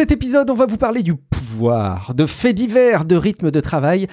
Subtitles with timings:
[0.00, 4.06] Cet épisode, on va vous parler du pouvoir, de faits divers, de rythme de travail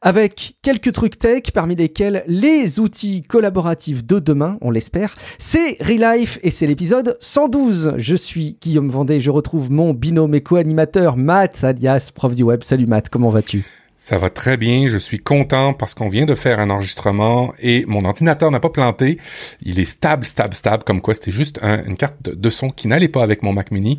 [0.00, 5.16] avec quelques trucs tech, parmi lesquels les outils collaboratifs de demain, on l'espère.
[5.38, 7.94] C'est Relife et c'est l'épisode 112.
[7.96, 12.62] Je suis Guillaume Vendée, je retrouve mon binôme et co-animateur Matt, alias prof du web.
[12.62, 13.64] Salut Matt, comment vas-tu?
[13.98, 17.84] Ça va très bien, je suis content parce qu'on vient de faire un enregistrement et
[17.88, 19.18] mon ordinateur n'a pas planté.
[19.62, 23.08] Il est stable, stable, stable, comme quoi c'était juste une carte de son qui n'allait
[23.08, 23.98] pas avec mon Mac mini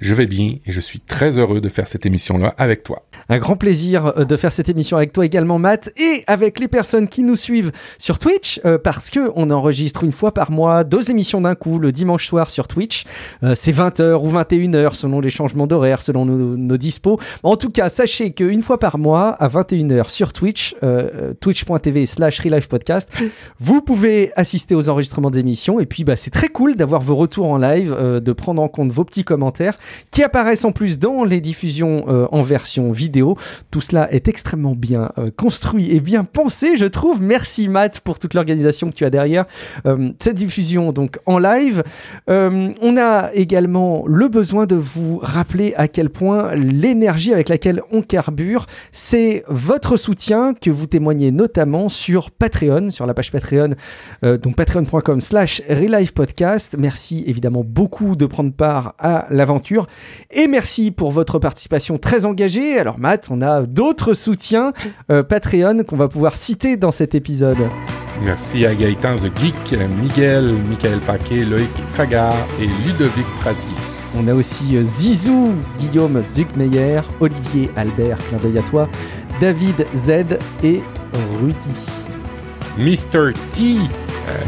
[0.00, 3.04] je vais bien et je suis très heureux de faire cette émission-là avec toi.
[3.28, 6.68] Un grand plaisir euh, de faire cette émission avec toi également, Matt, et avec les
[6.68, 10.84] personnes qui nous suivent sur Twitch, euh, parce que on enregistre une fois par mois
[10.84, 13.04] deux émissions d'un coup le dimanche soir sur Twitch.
[13.42, 17.18] Euh, c'est 20h ou 21h selon les changements d'horaire, selon nos, nos, dispos.
[17.42, 20.76] En tout cas, sachez qu'une fois par mois, à 21h sur Twitch,
[21.40, 23.10] twitch.tv slash podcast,
[23.58, 27.48] vous pouvez assister aux enregistrements d'émissions, et puis bah, c'est très cool d'avoir vos retours
[27.48, 29.78] en live, de prendre en compte vos petits commentaires
[30.10, 33.36] qui apparaissent en plus dans les diffusions euh, en version vidéo.
[33.70, 37.22] Tout cela est extrêmement bien euh, construit et bien pensé, je trouve.
[37.22, 39.44] Merci Matt pour toute l'organisation que tu as derrière
[39.86, 41.82] euh, cette diffusion donc en live.
[42.28, 48.02] on a également le besoin de vous rappeler à quel point l'énergie avec laquelle on
[48.02, 53.70] carbure, c'est votre soutien que vous témoignez notamment sur Patreon, sur la page Patreon,
[54.22, 55.62] donc patreon.com slash
[56.14, 56.76] podcast.
[56.78, 59.75] Merci évidemment beaucoup de prendre part à l'aventure
[60.30, 62.78] et merci pour votre participation très engagée.
[62.78, 64.72] Alors Matt, on a d'autres soutiens
[65.10, 67.58] euh, Patreon qu'on va pouvoir citer dans cet épisode.
[68.22, 73.64] Merci à Gaëtan The Geek, Miguel, Michael Paquet, Loïc Fagar et Ludovic Pradier.
[74.14, 78.88] On a aussi euh, Zizou, Guillaume Zugmeyer, Olivier Albert, clin d'œil à toi,
[79.40, 80.80] David Z et
[81.40, 82.06] Rudy.
[82.78, 83.32] Mr.
[83.50, 83.76] T,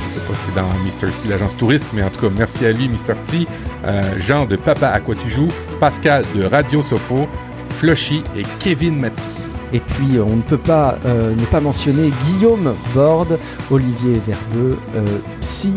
[0.03, 1.12] je sais pas si c'est dans Mr.
[1.12, 3.15] T, l'agence touriste, mais en tout cas, merci à lui, Mr.
[3.27, 3.47] T.
[3.84, 5.49] Euh, Jean de Papa à quoi tu joues,
[5.81, 7.28] Pascal de Radio Sofo,
[7.71, 9.28] Flushy et Kevin Matty.
[9.72, 13.39] Et puis, on ne peut pas ne pas mentionner Guillaume Borde,
[13.71, 14.78] Olivier Verdeux,
[15.41, 15.75] Psy,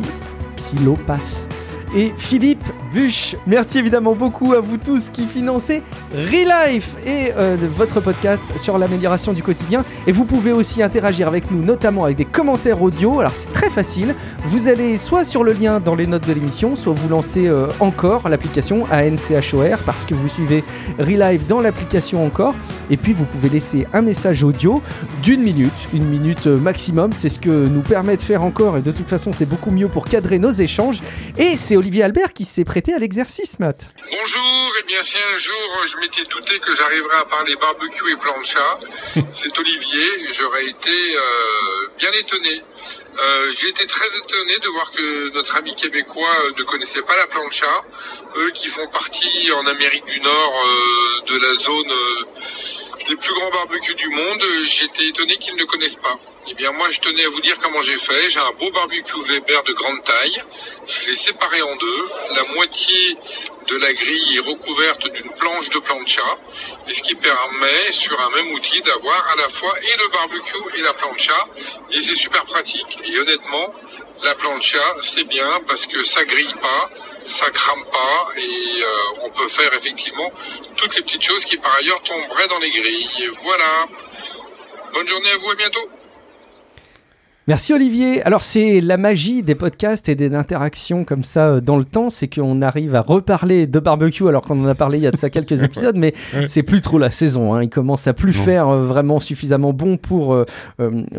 [0.55, 1.50] Psylopath
[1.95, 2.63] et Philippe
[2.93, 3.35] Buche.
[3.47, 5.81] Merci évidemment beaucoup à vous tous qui financez
[6.13, 9.85] Relife et euh, votre podcast sur l'amélioration du quotidien.
[10.07, 13.19] Et vous pouvez aussi interagir avec nous, notamment avec des commentaires audio.
[13.19, 14.15] Alors c'est très facile.
[14.45, 17.67] Vous allez soit sur le lien dans les notes de l'émission, soit vous lancez euh,
[17.79, 20.63] encore l'application ANCHOR parce que vous suivez
[20.99, 22.55] Relife dans l'application encore.
[22.89, 24.81] Et puis vous pouvez laisser un message audio
[25.23, 27.11] d'une minute, une minute euh, maximum.
[27.15, 28.77] C'est ce que nous permet de faire encore.
[28.77, 31.01] Et de toute façon, c'est beaucoup mieux pour cadrer nos échanges.
[31.37, 33.81] Et c'est Olivier Albert qui s'est prêté à l'exercice, Matt.
[33.97, 38.15] Bonjour, et bien si un jour je m'étais douté que j'arriverais à parler barbecue et
[38.17, 38.79] plancha,
[39.33, 40.05] c'est Olivier,
[40.37, 41.21] j'aurais été euh,
[41.97, 42.61] bien étonné.
[43.17, 47.17] Euh, j'ai été très étonné de voir que notre ami québécois euh, ne connaissait pas
[47.17, 47.81] la plancha.
[48.37, 50.65] Eux qui font partie en Amérique du Nord
[51.25, 51.93] de la zone
[53.15, 56.17] plus grands barbecues du monde, j'étais étonné qu'ils ne connaissent pas.
[56.49, 58.29] Eh bien, moi, je tenais à vous dire comment j'ai fait.
[58.29, 60.43] J'ai un beau barbecue Weber de grande taille.
[60.87, 62.09] Je l'ai séparé en deux.
[62.35, 63.17] La moitié
[63.67, 66.23] de la grille est recouverte d'une planche de plancha.
[66.87, 70.77] Et ce qui permet, sur un même outil, d'avoir à la fois et le barbecue
[70.77, 71.47] et la plancha.
[71.91, 72.99] Et c'est super pratique.
[73.05, 73.73] Et honnêtement,
[74.23, 76.89] la plancha, c'est bien parce que ça grille pas,
[77.25, 80.31] ça crame pas et euh, on peut faire effectivement
[80.75, 83.29] toutes les petites choses qui par ailleurs tomberaient dans les grilles.
[83.41, 83.87] Voilà.
[84.93, 85.89] Bonne journée à vous, à bientôt.
[87.51, 88.23] Merci Olivier.
[88.23, 92.09] Alors c'est la magie des podcasts et des interactions comme ça euh, dans le temps,
[92.09, 95.11] c'est qu'on arrive à reparler de barbecue alors qu'on en a parlé il y a
[95.11, 96.13] de ça quelques épisodes, mais
[96.45, 97.53] c'est plus trop la saison.
[97.53, 97.63] Hein.
[97.63, 100.45] Il commence à plus faire euh, vraiment suffisamment bon pour euh,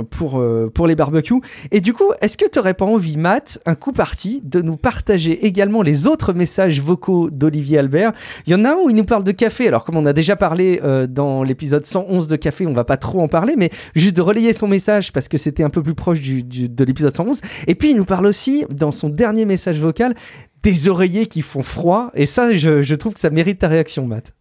[0.09, 1.43] pour pour les barbecues.
[1.71, 4.79] Et du coup, est-ce que tu n'aurais pas envie, Matt, un coup parti, de nous
[4.79, 8.13] partager également les autres messages vocaux d'Olivier Albert?
[8.47, 9.69] Il y en a un où il nous parle de café.
[9.69, 10.81] Alors comme on a déjà parlé
[11.11, 14.55] dans l'épisode 111 de café, on va pas trop en parler, mais juste de relayer
[14.55, 17.41] son message parce que c'était un peu plus proche de l'épisode 111.
[17.67, 20.15] Et puis il nous parle aussi, dans son dernier message vocal,
[20.63, 22.11] des oreillers qui font froid.
[22.15, 24.33] Et ça, je, trouve que ça mérite ta réaction, Matt.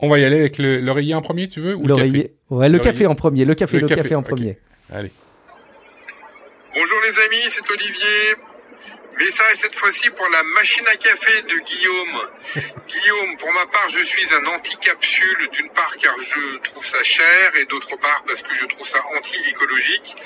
[0.00, 2.12] On va y aller avec l'oreiller en premier, tu veux ou L'oreiller.
[2.12, 3.44] Le café Ouais, le café en premier.
[3.44, 4.58] Le café, le, café, en premier.
[4.90, 5.10] Allez.
[6.74, 8.47] Bonjour les amis, c'est Olivier.
[9.18, 12.30] Message cette fois-ci pour la machine à café de Guillaume.
[12.86, 17.56] Guillaume, pour ma part, je suis un anti-capsule, d'une part car je trouve ça cher
[17.56, 20.16] et d'autre part parce que je trouve ça anti-écologique.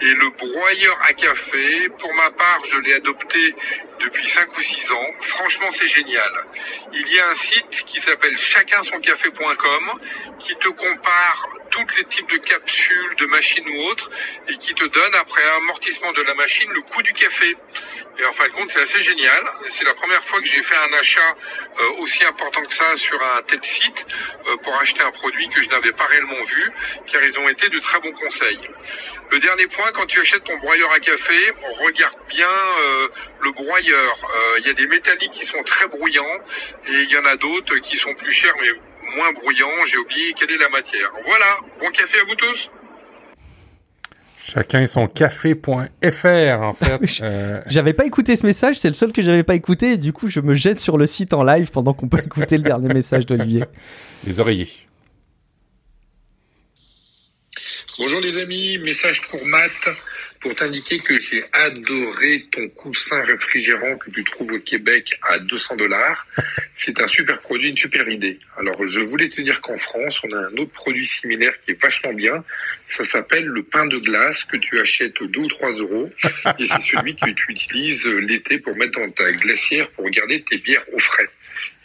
[0.00, 3.54] Et le broyeur à café, pour ma part, je l'ai adopté
[4.00, 5.10] depuis 5 ou 6 ans.
[5.20, 6.32] Franchement, c'est génial.
[6.92, 10.00] Il y a un site qui s'appelle chacunsoncafé.com
[10.38, 14.10] qui te compare tous les types de capsules, de machines ou autres,
[14.48, 17.56] et qui te donne, après amortissement de la machine, le coût du café.
[18.18, 19.44] Et en fin de compte, c'est assez génial.
[19.68, 21.36] C'est la première fois que j'ai fait un achat
[21.80, 24.06] euh, aussi important que ça sur un tel site
[24.46, 26.72] euh, pour acheter un produit que je n'avais pas réellement vu,
[27.06, 28.60] car ils ont été de très bons conseils.
[29.30, 33.08] Le dernier point, quand tu achètes ton broyeur à café, regarde bien euh,
[33.40, 33.87] le broyeur.
[34.58, 36.22] Il y a des métalliques qui sont très bruyants
[36.88, 38.68] et il y en a d'autres qui sont plus chers mais
[39.16, 39.84] moins bruyants.
[39.86, 41.10] J'ai oublié quelle est la matière.
[41.24, 42.70] Voilà, bon café à vous tous.
[44.50, 46.98] Chacun son café.fr en fait.
[47.20, 50.12] Euh, j'avais pas écouté ce message, c'est le seul que j'avais pas écouté et du
[50.12, 52.92] coup je me jette sur le site en live pendant qu'on peut écouter le dernier
[52.92, 53.64] message d'Olivier.
[54.26, 54.87] Les oreillers.
[57.98, 59.88] Bonjour les amis, message pour Matt
[60.40, 65.74] pour t'indiquer que j'ai adoré ton coussin réfrigérant que tu trouves au Québec à 200
[65.74, 66.24] dollars.
[66.72, 68.38] C'est un super produit, une super idée.
[68.56, 71.82] Alors, je voulais te dire qu'en France, on a un autre produit similaire qui est
[71.82, 72.44] vachement bien.
[72.86, 76.12] Ça s'appelle le pain de glace que tu achètes 2 ou 3 euros.
[76.60, 80.58] Et c'est celui que tu utilises l'été pour mettre dans ta glacière pour garder tes
[80.58, 81.28] bières au frais.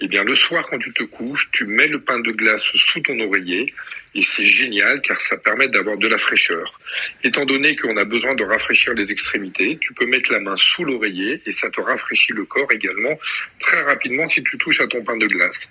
[0.02, 3.02] Eh bien, le soir, quand tu te couches, tu mets le pain de glace sous
[3.02, 3.74] ton oreiller
[4.16, 6.80] et c'est génial car ça permet d'avoir de la fraîcheur.
[7.24, 10.84] Étant donné qu'on a besoin de rafraîchir les extrémités, tu peux mettre la main sous
[10.84, 13.18] l'oreiller et ça te rafraîchit le corps également
[13.60, 15.70] très rapidement si tu touches à ton pain de glace.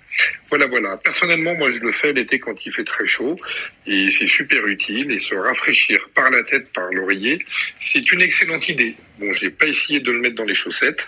[0.49, 0.97] Voilà, voilà.
[1.03, 3.39] Personnellement, moi, je le fais l'été quand il fait très chaud
[3.85, 7.37] et c'est super utile et se rafraîchir par la tête, par l'oreiller,
[7.79, 8.95] c'est une excellente idée.
[9.19, 11.07] Bon, j'ai pas essayé de le mettre dans les chaussettes,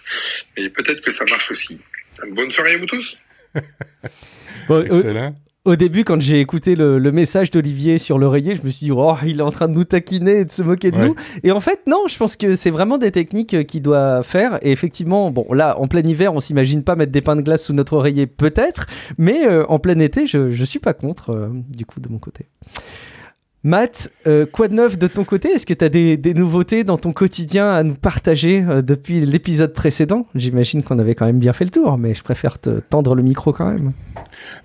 [0.56, 1.80] mais peut-être que ça marche aussi.
[2.34, 3.18] Bonne soirée à vous tous.
[4.70, 5.36] Excellent
[5.66, 9.16] au début, quand j'ai écouté le, message d'Olivier sur l'oreiller, je me suis dit, oh,
[9.26, 11.16] il est en train de nous taquiner et de se moquer de nous.
[11.44, 14.60] Et en fait, non, je pense que c'est vraiment des techniques qu'il doit faire.
[14.62, 17.64] Et effectivement, bon, là, en plein hiver, on s'imagine pas mettre des pains de glace
[17.66, 18.86] sous notre oreiller, peut-être.
[19.18, 22.20] Mais euh, en plein été, je, je suis pas contre, euh, du coup, de mon
[22.20, 22.46] côté.
[23.66, 25.50] Matt, euh, quoi de neuf de ton côté?
[25.50, 29.74] Est-ce que tu as des, nouveautés dans ton quotidien à nous partager euh, depuis l'épisode
[29.74, 30.22] précédent?
[30.36, 33.24] J'imagine qu'on avait quand même bien fait le tour, mais je préfère te tendre le
[33.24, 33.94] micro quand même.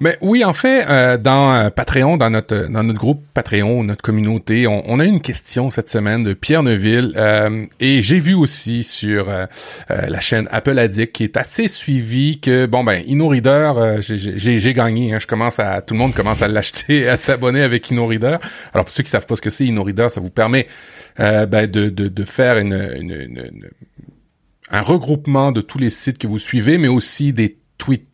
[0.00, 4.66] Mais oui, en fait, euh, dans Patreon, dans notre dans notre groupe Patreon, notre communauté,
[4.66, 7.14] on, a une question cette semaine de Pierre Neuville
[7.80, 9.28] et j'ai vu aussi sur
[9.88, 15.14] la chaîne Apple Addict qui est assez suivi que bon ben InnoReader, j'ai gagné.
[15.14, 18.36] Hein, je commence à tout le monde commence à l'acheter, à s'abonner avec InnoReader.
[18.74, 20.66] Alors pour ceux qui savent pas ce que c'est, InnoReader, ça vous permet
[21.20, 22.56] euh, ben, de, de, de, faire
[24.68, 27.59] un regroupement de tous les sites que vous suivez, mais aussi des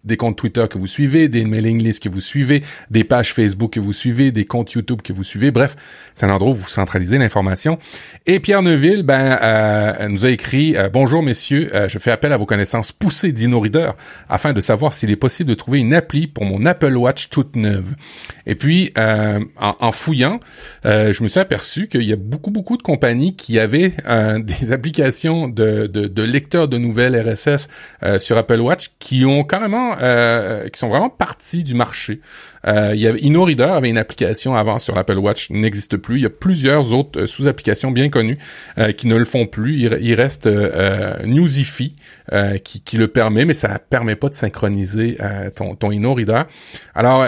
[0.04, 3.72] des comptes Twitter que vous suivez, des mailing lists que vous suivez, des pages Facebook
[3.72, 5.50] que vous suivez, des comptes YouTube que vous suivez.
[5.50, 5.76] Bref,
[6.14, 7.78] c'est un endroit où vous centralisez l'information.
[8.26, 12.32] Et Pierre Neuville, ben, euh, nous a écrit euh, Bonjour messieurs, euh, je fais appel
[12.32, 13.90] à vos connaissances poussées d'InnoReader
[14.28, 17.56] afin de savoir s'il est possible de trouver une appli pour mon Apple Watch toute
[17.56, 17.94] neuve.
[18.46, 20.40] Et puis, en, en, fouillant,
[20.84, 23.92] je me suis aperçu qu'il y a beaucoup, beaucoup de compagnies qui avaient
[24.38, 27.68] des applications de, de, de lecteurs de nouvelles RSS
[28.18, 29.96] sur Apple Watch qui ont carrément,
[30.70, 32.20] qui sont vraiment partis du marché.
[32.66, 36.16] Euh, il y avait InnoReader avait une application avant sur l'Apple Watch, n'existe plus.
[36.16, 38.38] Il y a plusieurs autres euh, sous-applications bien connues
[38.78, 39.76] euh, qui ne le font plus.
[39.76, 40.48] Il, reste
[41.24, 41.94] Newsify
[42.64, 45.18] qui, qui, le permet, mais ça permet pas de synchroniser
[45.54, 46.42] ton, ton InnoReader.
[46.94, 47.26] Alors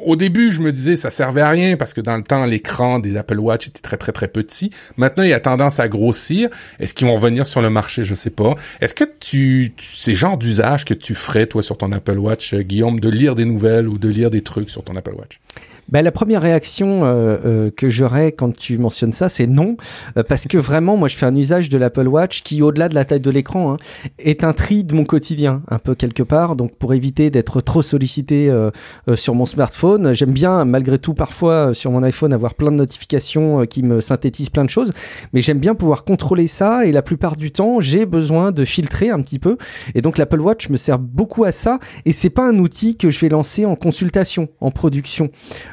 [0.00, 2.98] au début, je me disais ça servait à rien parce que dans le temps, l'écran
[2.98, 4.70] des Apple Watch était très très très petit.
[4.96, 6.48] Maintenant, il a tendance à grossir.
[6.80, 8.04] Est-ce qu'ils vont revenir sur le marché?
[8.04, 8.54] Je sais pas.
[8.80, 12.62] Est-ce que tu, c'est genre d'usage que tu ferais toi sur ton Apple Watch, euh,
[12.62, 15.40] Guillaume, de lire des nouvelles ou de lire des trucs sur ton Apple Watch?
[15.88, 19.76] Bah, la première réaction euh, euh, que j'aurais quand tu mentionnes ça, c'est non,
[20.16, 22.94] euh, parce que vraiment, moi, je fais un usage de l'Apple Watch qui, au-delà de
[22.94, 23.76] la taille de l'écran, hein,
[24.18, 26.56] est un tri de mon quotidien, un peu quelque part.
[26.56, 28.52] Donc, pour éviter d'être trop sollicité
[29.14, 33.64] sur mon smartphone, j'aime bien, malgré tout, parfois sur mon iPhone, avoir plein de notifications
[33.66, 34.92] qui me synthétisent plein de choses,
[35.32, 36.84] mais j'aime bien pouvoir contrôler ça.
[36.84, 39.56] Et la plupart du temps, j'ai besoin de filtrer un petit peu.
[39.94, 41.78] Et donc, l'Apple Watch me sert beaucoup à ça.
[42.04, 45.30] Et c'est pas un outil que je vais lancer en consultation, en production.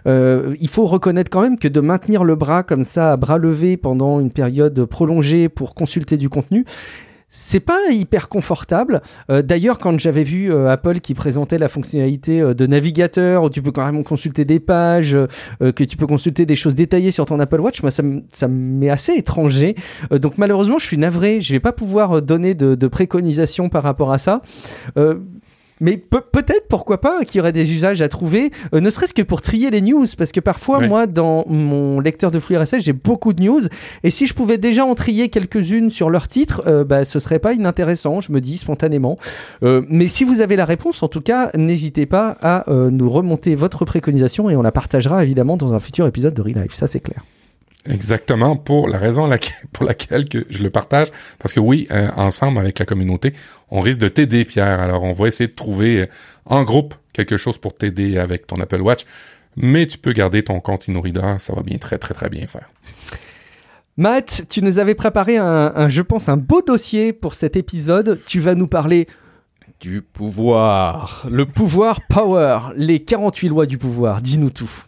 [0.07, 3.77] Euh, il faut reconnaître quand même que de maintenir le bras comme ça, bras levés
[3.77, 6.65] pendant une période prolongée pour consulter du contenu,
[7.27, 9.01] c'est pas hyper confortable.
[9.29, 13.61] Euh, d'ailleurs, quand j'avais vu euh, Apple qui présentait la fonctionnalité de navigateur où tu
[13.61, 15.17] peux carrément consulter des pages,
[15.59, 18.89] que tu peux consulter des choses détaillées sur ton Apple Watch, moi ça, ça m'est
[18.89, 19.75] assez étranger.
[20.11, 24.13] donc malheureusement, je suis navré, je vais pas pouvoir donner de, de préconisations par rapport
[24.13, 24.41] à ça
[25.85, 29.21] Mais peut-être, pourquoi pas, qu'il y aurait des usages à trouver, euh, ne serait-ce que
[29.21, 32.91] pour trier les news, parce que parfois, moi, dans mon lecteur de flux RSS, j'ai
[32.91, 33.61] beaucoup de news,
[34.03, 37.37] et si je pouvais déjà en trier quelques-unes sur leur titre, euh, bah, ce serait
[37.37, 39.19] pas inintéressant, je me dis spontanément.
[39.61, 43.53] Euh, mais si vous avez la réponse, en tout cas, n'hésitez pas à nous remonter
[43.53, 46.99] votre préconisation, et on la partagera évidemment dans un futur épisode de Relive, ça c'est
[46.99, 47.21] clair.
[47.87, 49.29] Exactement, pour la raison
[49.73, 51.07] pour laquelle que je le partage,
[51.39, 53.33] parce que oui, euh, ensemble avec la communauté,
[53.69, 54.79] on risque de t'aider, Pierre.
[54.79, 56.05] Alors, on va essayer de trouver euh,
[56.45, 59.05] en groupe quelque chose pour t'aider avec ton Apple Watch,
[59.55, 62.69] mais tu peux garder ton compte InnoReader, ça va bien très très très bien faire.
[63.97, 68.19] Matt, tu nous avais préparé un, je pense, un beau dossier pour cet épisode.
[68.25, 69.07] Tu vas nous parler
[69.79, 74.21] du pouvoir, le pouvoir power, les 48 lois du pouvoir.
[74.21, 74.85] Dis-nous tout.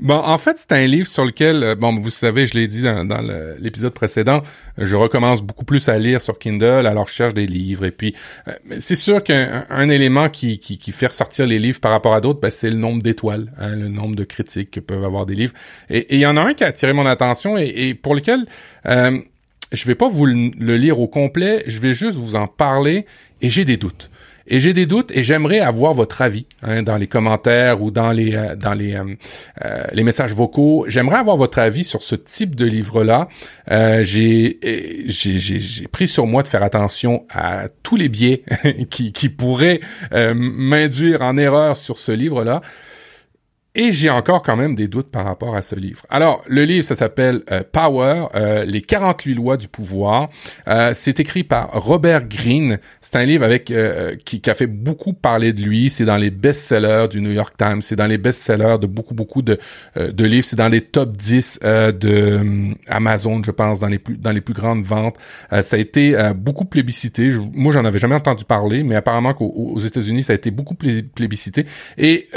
[0.00, 2.82] Bon, en fait, c'est un livre sur lequel, euh, bon, vous savez, je l'ai dit
[2.82, 4.42] dans, l'épisode précédent,
[4.76, 7.84] je recommence beaucoup plus à lire sur Kindle, alors je cherche des livres.
[7.84, 8.14] Et puis,
[8.48, 10.58] euh, c'est sûr qu'un élément qui,
[10.92, 13.88] fait ressortir les livres par rapport à d'autres, ben, c'est le nombre d'étoiles, hein, le
[13.88, 15.54] nombre de critiques que peuvent avoir des livres.
[15.90, 18.46] Et il y en a un qui a attiré mon attention et, pour lequel
[18.86, 19.16] euh,
[19.72, 23.06] je vais pas vous le lire au complet, je vais juste vous en parler
[23.40, 24.10] et j'ai des doutes.
[24.46, 28.12] Et j'ai des doutes et j'aimerais avoir votre avis hein, dans les commentaires ou dans
[28.12, 29.04] les euh, dans les euh,
[29.64, 30.84] euh, les messages vocaux.
[30.88, 33.28] J'aimerais avoir votre avis sur ce type de livre-là.
[34.02, 34.58] j'ai
[35.06, 38.42] j'ai pris sur moi de faire attention à tous les biais
[38.90, 39.80] qui qui pourraient
[40.12, 42.60] m'induire en erreur sur ce livre-là.
[43.76, 46.06] Et j'ai encore quand même des doutes par rapport à ce livre.
[46.08, 50.28] Alors, le livre, ça s'appelle euh, Power, euh, les 48 lois du pouvoir.
[50.68, 52.78] Euh, c'est écrit par Robert Greene.
[53.00, 53.72] C'est un livre avec
[54.24, 55.90] qui, qui, a fait beaucoup parler de lui.
[55.90, 57.82] C'est dans les best-sellers du New York Times.
[57.82, 59.58] C'est dans les best-sellers de beaucoup, beaucoup de,
[59.96, 60.46] de livres.
[60.46, 64.54] C'est dans les top 10 de Amazon, je pense, dans les plus, dans les plus
[64.54, 65.16] grandes ventes.
[65.50, 67.30] ça a été beaucoup plébiscité.
[67.52, 71.66] moi, j'en avais jamais entendu parler, mais apparemment qu'aux États-Unis, ça a été beaucoup plébiscité.
[71.98, 72.28] Et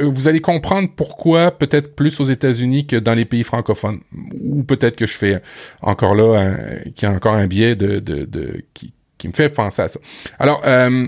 [0.00, 4.00] vous allez comprendre pourquoi peut-être plus aux États-Unis que dans les pays francophones.
[4.40, 5.42] Ou peut-être que je fais
[5.82, 6.54] encore là,
[6.94, 10.00] qu'il y a encore un biais de, de, qui, qui me fait penser à ça.
[10.38, 11.06] Alors, euh,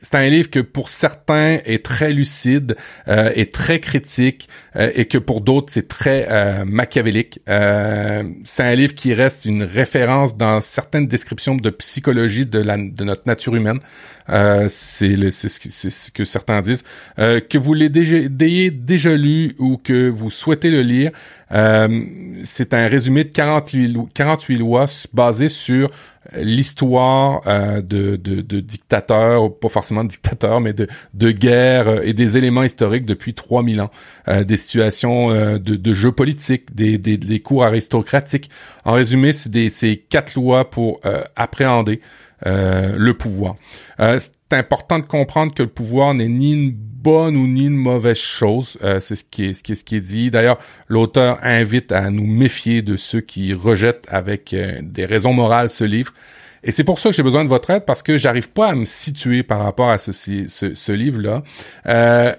[0.00, 2.76] c'est un livre que pour certains est très lucide,
[3.08, 7.40] euh, est très critique, euh, et que pour d'autres c'est très euh, machiavélique.
[7.48, 12.76] Euh, c'est un livre qui reste une référence dans certaines descriptions de psychologie de, la,
[12.76, 13.80] de notre nature humaine.
[14.28, 16.84] Euh, c'est ce, ce, que certains disent.
[17.16, 21.12] que vous l'ayez déjà, lu ou que vous souhaitez le lire,
[22.44, 25.90] c'est un résumé de 48, 48 lois basées sur
[26.34, 32.12] l'histoire euh, de, de, de, dictateurs, pas forcément de dictateurs, mais de, de guerres et
[32.12, 33.90] des éléments historiques depuis 3000 ans,
[34.28, 38.50] euh, des situations euh, de, de jeux politiques, des, des, des, cours aristocratiques.
[38.84, 41.00] En résumé, c'est ces quatre lois pour
[41.34, 42.00] appréhender
[42.44, 43.56] le pouvoir.
[44.48, 48.18] C'est important de comprendre que le pouvoir n'est ni une bonne ou ni une mauvaise
[48.18, 48.78] chose.
[48.82, 50.30] Euh, c'est ce qui est dit.
[50.30, 55.70] D'ailleurs, l'auteur invite à nous méfier de ceux qui rejettent avec euh, des raisons morales
[55.70, 56.12] ce livre.
[56.62, 58.74] Et c'est pour ça que j'ai besoin de votre aide parce que j'arrive pas à
[58.74, 61.42] me situer par rapport à ce livre-là.
[61.86, 62.32] Euh,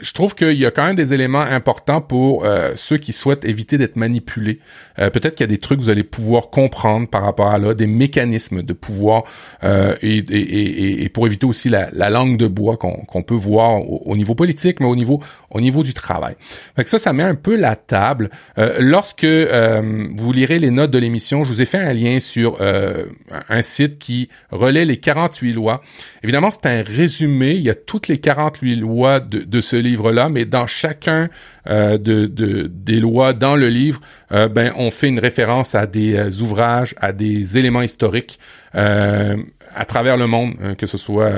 [0.00, 3.44] je trouve qu'il y a quand même des éléments importants pour euh, ceux qui souhaitent
[3.44, 4.60] éviter d'être manipulés.
[4.98, 7.58] Euh, peut-être qu'il y a des trucs que vous allez pouvoir comprendre par rapport à
[7.58, 9.24] là, des mécanismes de pouvoir
[9.62, 13.80] euh, et, et, et, pour éviter aussi la, la langue de bois qu'on peut voir
[13.88, 16.36] au, niveau politique, mais au niveau au niveau du travail.
[16.76, 18.30] Donc ça, ça met un peu la table.
[18.78, 23.62] lorsque vous lirez les notes de l'émission, je vous ai fait un lien sur un
[23.62, 25.82] site qui relaie les 48 lois.
[26.22, 27.52] Évidemment, c'est un résumé.
[27.52, 31.28] Il y a toutes les 48 lois de, de ce livre-là, mais dans chacun
[31.68, 32.26] euh, de,
[32.66, 34.00] des lois dans le livre,
[34.32, 38.38] euh, ben on fait une référence à des euh, ouvrages, à des éléments historiques
[38.72, 41.32] à travers le monde, que ce soit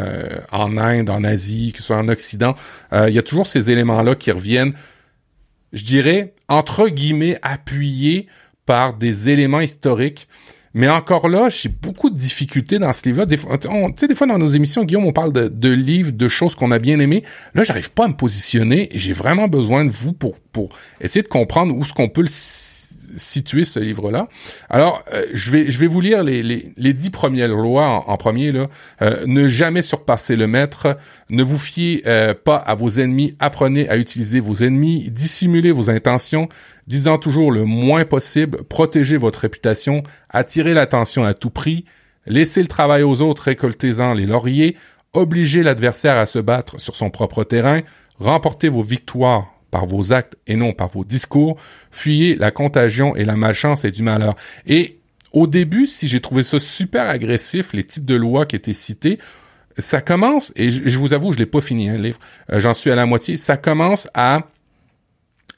[0.50, 2.54] en Inde, en Asie, que ce soit en Occident.
[2.92, 4.74] il y a toujours ces éléments-là qui reviennent,
[5.72, 8.26] je dirais, entre guillemets, appuyés
[8.66, 10.28] par des éléments historiques
[10.74, 13.26] mais encore là, j'ai beaucoup de difficultés dans ce livre-là.
[13.26, 13.38] Tu
[13.96, 16.78] sais, des fois dans nos émissions, Guillaume, on parle de, livres, de choses qu'on a
[16.78, 17.24] bien aimées.
[17.54, 21.22] Là, j'arrive pas à me positionner et j'ai vraiment besoin de vous pour, pour essayer
[21.22, 22.28] de comprendre où ce qu'on peut le
[23.16, 24.28] situer ce livre-là.
[24.70, 28.16] Alors, euh, je vais je vais vous lire les, les, les dix premières lois en,
[28.16, 28.68] premier là.
[29.02, 30.96] Euh, ne jamais surpasser le maître.
[31.30, 33.34] Ne vous fiez euh, pas à vos ennemis.
[33.38, 35.10] Apprenez à utiliser vos ennemis.
[35.10, 36.48] Dissimulez vos intentions.
[36.86, 38.64] Disant toujours le moins possible.
[38.64, 40.02] Protégez votre réputation.
[40.30, 41.84] Attirez l'attention à tout prix.
[42.26, 43.44] Laissez le travail aux autres.
[43.44, 44.76] Récoltez-en les lauriers.
[45.12, 47.82] Obligez l'adversaire à se battre sur son propre terrain.
[48.18, 51.56] Remportez vos victoires par vos actes et non par vos discours.
[51.90, 54.36] Fuyez la contagion et la malchance et du malheur.
[54.66, 55.00] Et
[55.32, 59.18] au début, si j'ai trouvé ça super agressif, les types de lois qui étaient cités,
[59.78, 62.18] ça commence, et je, vous avoue, je l'ai pas fini, hein, le livre,
[62.52, 64.42] euh, j'en suis à la moitié, ça commence à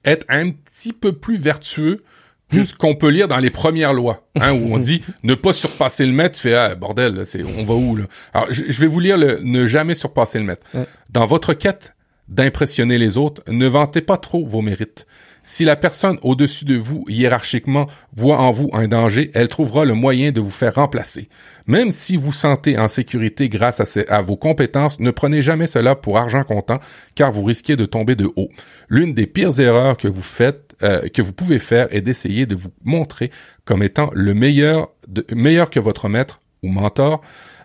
[0.04, 2.04] être un petit peu plus vertueux
[2.48, 5.52] que ce qu'on peut lire dans les premières lois, hein, où on dit ne pas
[5.52, 6.36] surpasser le maître.
[6.36, 8.04] Tu fais ah, bordel, c'est on va où là?
[8.32, 10.64] Alors je, vais vous lire le ne jamais surpasser le maître.
[11.10, 11.94] Dans votre quête
[12.28, 15.06] d'impressionner les autres, ne vantez pas trop vos mérites.
[15.46, 17.84] Si la personne au-dessus de vous, hiérarchiquement,
[18.16, 21.28] voit en vous un danger, elle trouvera le moyen de vous faire remplacer.
[21.66, 26.16] Même si vous sentez en sécurité grâce à, vos compétences, ne prenez jamais cela pour
[26.16, 26.80] argent comptant,
[27.14, 28.48] car vous risquez de tomber de haut.
[28.88, 32.54] L'une des pires erreurs que vous faites, euh, que vous pouvez faire, est d'essayer de
[32.54, 33.30] vous montrer
[33.66, 34.92] comme étant le meilleur,
[35.34, 37.20] meilleur que votre maître ou mentor,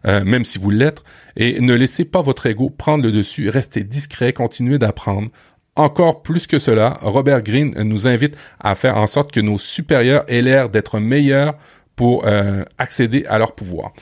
[0.06, 1.04] euh, même si vous l'êtes,
[1.36, 5.30] et ne laissez pas votre ego prendre le dessus, restez discret, continuez d'apprendre,
[5.76, 10.26] encore plus que cela, Robert Greene nous invite à faire en sorte que nos supérieurs
[10.28, 11.56] aient l'air d'être meilleurs
[11.96, 13.94] pour euh, accéder à leur pouvoir.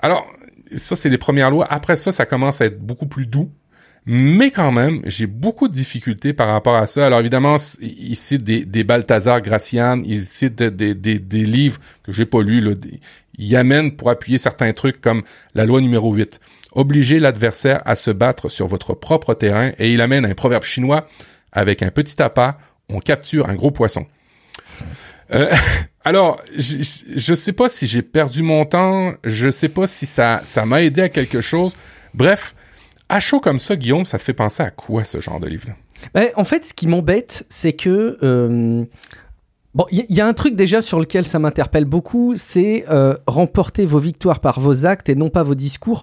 [0.00, 0.26] Alors,
[0.76, 1.66] ça, c'est les premières lois.
[1.70, 3.50] Après ça, ça commence à être beaucoup plus doux.
[4.06, 7.06] Mais quand même, j'ai beaucoup de difficultés par rapport à ça.
[7.06, 12.24] Alors évidemment, il cite des, des Balthazar Gracian, il cite des, des, livres que j'ai
[12.24, 12.62] pas lus.
[12.62, 12.74] Là,
[13.40, 15.22] il amène pour appuyer certains trucs comme
[15.54, 16.40] la loi numéro 8
[16.72, 21.08] obliger l'adversaire à se battre sur votre propre terrain et il amène un proverbe chinois
[21.52, 24.06] avec un petit appât, on capture un gros poisson.
[25.34, 25.52] Euh,
[26.04, 26.76] alors, je,
[27.16, 30.82] je sais pas si j'ai perdu mon temps, je sais pas si ça ça m'a
[30.82, 31.76] aidé à quelque chose.
[32.14, 32.54] Bref,
[33.08, 35.74] à chaud comme ça, Guillaume, ça te fait penser à quoi ce genre de livre-là?
[36.14, 38.84] Ben, en fait, ce qui m'embête, c'est que euh,
[39.74, 43.86] Bon, il y, a un truc déjà sur lequel ça m'interpelle beaucoup, c'est euh, remporter
[43.86, 46.02] vos victoires par vos actes et non pas vos discours.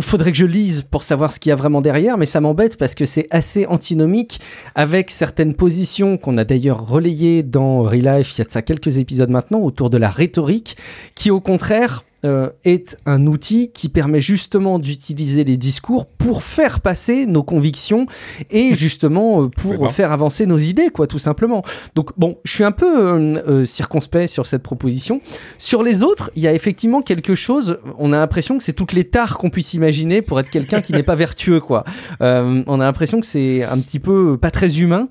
[0.00, 2.78] Faudrait que je lise pour savoir ce qu'il y a vraiment derrière, mais ça m'embête
[2.78, 4.40] parce que c'est assez antinomique
[4.74, 8.96] avec certaines positions qu'on a d'ailleurs relayées dans Relife il y a de ça quelques
[8.96, 10.78] épisodes maintenant autour de la rhétorique,
[11.14, 16.80] qui au contraire euh, est un outil qui permet justement d'utiliser les discours pour faire
[16.80, 18.06] passer nos convictions
[18.50, 21.62] et justement euh, pour faire avancer nos idées, quoi, tout simplement.
[21.94, 25.20] Donc bon, je suis un peu euh, circonspect sur cette proposition.
[25.58, 27.78] Sur les autres, il y a effectivement quelque chose.
[27.98, 30.92] On a l'impression que c'est toutes les tares qu'on puisse imaginer pour être quelqu'un qui
[30.92, 31.84] n'est pas vertueux, quoi.
[32.20, 35.08] on a l'impression que c'est un petit peu pas très humain.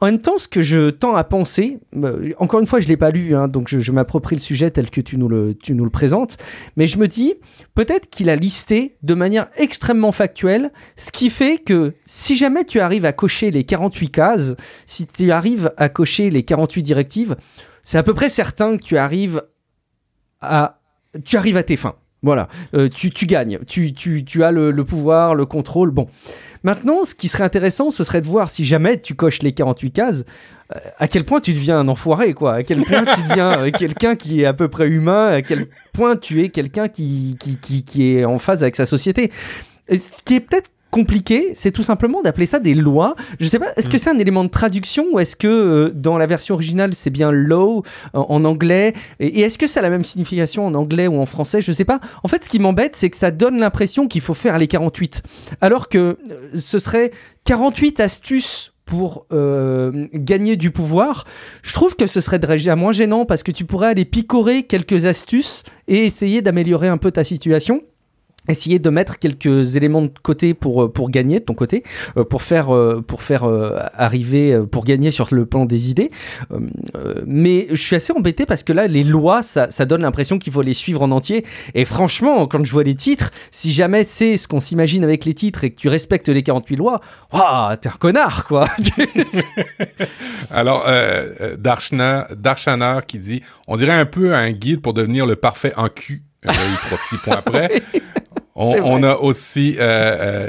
[0.00, 2.96] En même temps, ce que je tends à penser, euh, encore une fois, je l'ai
[2.96, 5.84] pas lu, hein, donc je, m'approprie le sujet tel que tu nous le, tu nous
[5.84, 6.36] le présentes,
[6.76, 7.34] mais je me dis,
[7.74, 12.78] peut-être qu'il a listé de manière extrêmement factuelle, ce qui fait que si jamais tu
[12.78, 14.54] arrives à cocher les 48 cases,
[14.86, 17.36] si tu arrives à cocher les 48 directives,
[17.82, 19.42] c'est à peu près certain que tu arrives
[20.40, 20.80] à,
[21.24, 21.96] tu arrives à tes fins.
[22.22, 25.92] Voilà, euh, tu, tu, gagnes, tu, tu, tu as le, pouvoir, le contrôle.
[25.92, 26.06] Bon.
[26.64, 29.90] Maintenant, ce qui serait intéressant, ce serait de voir si jamais tu coches les 48
[29.92, 30.24] cases,
[30.74, 32.54] euh, à quel point tu deviens un enfoiré, quoi.
[32.54, 35.66] À quel point tu deviens euh, quelqu'un qui est à peu près humain, à quel
[35.92, 39.30] point tu es quelqu'un qui, qui, qui, qui est en phase avec sa société.
[39.88, 43.14] ce qui est peut-être compliqué, c'est tout simplement d'appeler ça des lois.
[43.40, 43.98] Je sais pas, est-ce que mm.
[43.98, 47.30] c'est un élément de traduction ou est-ce que euh, dans la version originale c'est bien
[47.30, 47.82] law
[48.14, 48.94] en, anglais?
[49.20, 51.60] Et, est-ce que ça a la même signification en anglais ou en français?
[51.62, 52.00] Je sais pas.
[52.22, 55.22] En fait, ce qui m'embête, c'est que ça donne l'impression qu'il faut faire les 48,
[55.60, 56.16] alors que euh,
[56.54, 57.10] ce serait
[57.44, 61.24] 48 astuces pour euh, gagner du pouvoir,
[61.62, 65.04] je trouve que ce serait déjà moins gênant parce que tu pourrais aller picorer quelques
[65.04, 67.82] astuces et essayer d'améliorer un peu ta situation
[68.48, 71.82] essayer de mettre quelques éléments de côté pour euh, pour gagner de ton côté
[72.16, 73.44] euh, pour faire euh, pour faire
[73.94, 76.10] arriver pour gagner sur le plan des idées.
[77.26, 80.52] Mais je suis assez embêté parce que là les lois ça, ça donne l'impression qu'il
[80.52, 81.44] faut les suivre en entier.
[81.74, 85.34] Et franchement quand je vois les titres si jamais c'est ce qu'on s'imagine avec les
[85.34, 87.00] titres et que tu respectes les 48 lois
[87.32, 88.68] waouh t'es un connard quoi.
[90.50, 95.72] Alors euh, Darshana qui dit on dirait un peu un guide pour devenir le parfait
[95.76, 97.82] en cul il y a eu trois petits points après.
[98.58, 99.82] On, a aussi euh,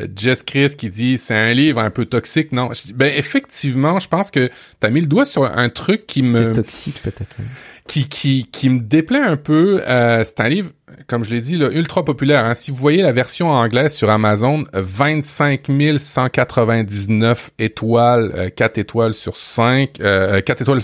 [0.02, 2.52] euh, Jess Chris qui dit c'est un livre un peu toxique.
[2.52, 6.24] Non, ben effectivement, je pense que tu as mis le doigt sur un truc qui
[6.24, 7.36] me c'est toxique peut-être.
[7.40, 7.46] Hein.
[7.88, 9.82] Qui qui qui me déplaît un peu.
[9.88, 10.72] Euh, c'est un livre,
[11.08, 12.46] comme je l'ai dit, là, ultra populaire.
[12.46, 12.56] Hein.
[12.56, 15.68] Si vous voyez la version anglaise sur Amazon, 25
[16.00, 20.82] 199 étoiles, 4 étoiles sur 5, 4 étoiles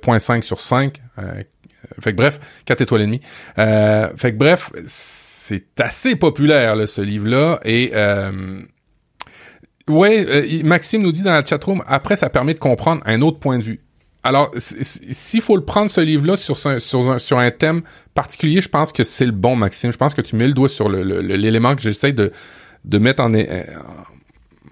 [0.00, 1.00] point 5 sur 5.
[2.00, 3.20] fait que bref, 4 étoiles et demie.
[3.56, 5.27] fait que bref c'est
[5.78, 7.60] assez populaire, là, ce livre-là.
[7.64, 8.62] Et euh,
[9.88, 13.38] ouais, euh, Maxime nous dit dans la chatroom, après, ça permet de comprendre un autre
[13.38, 13.80] point de vue.
[14.24, 17.82] Alors, s'il faut le prendre, ce livre-là, sur, sur, un, sur un thème
[18.14, 19.92] particulier, je pense que c'est le bon, Maxime.
[19.92, 22.32] Je pense que tu mets le doigt sur l'élément que j'essaie de,
[22.84, 23.32] de mettre en,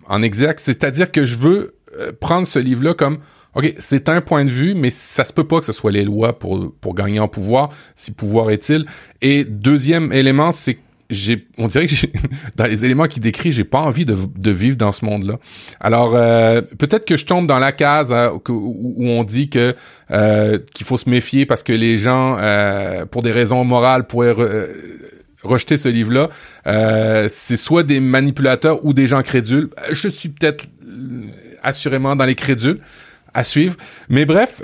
[0.09, 0.59] en exergue.
[0.59, 3.19] C'est-à-dire que je veux euh, prendre ce livre-là comme
[3.57, 6.05] OK, c'est un point de vue, mais ça se peut pas que ce soit les
[6.05, 8.85] lois pour, pour gagner en pouvoir, si pouvoir est-il.
[9.23, 11.95] Et deuxième élément, c'est j'ai, on dirait que
[12.57, 15.39] dans les éléments qu'il décrit, j'ai pas envie de, de, vivre dans ce monde-là.
[15.81, 19.75] Alors euh, peut-être que je tombe dans la case hein, où, on dit que
[20.11, 24.35] euh, qu'il faut se méfier parce que les gens, euh, pour des raisons morales, pourraient
[25.43, 26.29] rejeter ce livre-là.
[27.29, 29.71] c'est soit des manipulateurs ou des gens crédules.
[29.93, 30.67] Je suis peut-être
[31.63, 32.81] assurément dans les crédules
[33.37, 33.77] à suivre,
[34.09, 34.61] mais bref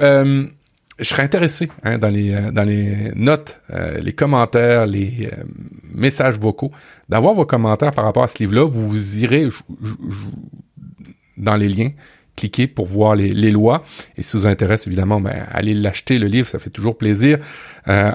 [0.99, 5.45] je serais intéressé hein, dans les euh, dans les notes, euh, les commentaires, les euh,
[5.93, 6.71] messages vocaux,
[7.09, 8.65] d'avoir vos commentaires par rapport à ce livre-là.
[8.65, 9.49] Vous, irez
[11.37, 11.91] dans les liens,
[12.37, 13.85] cliquez pour voir les, lois.
[14.17, 17.39] Et si ça vous intéresse, évidemment, ben, allez l'acheter, le livre, ça fait toujours plaisir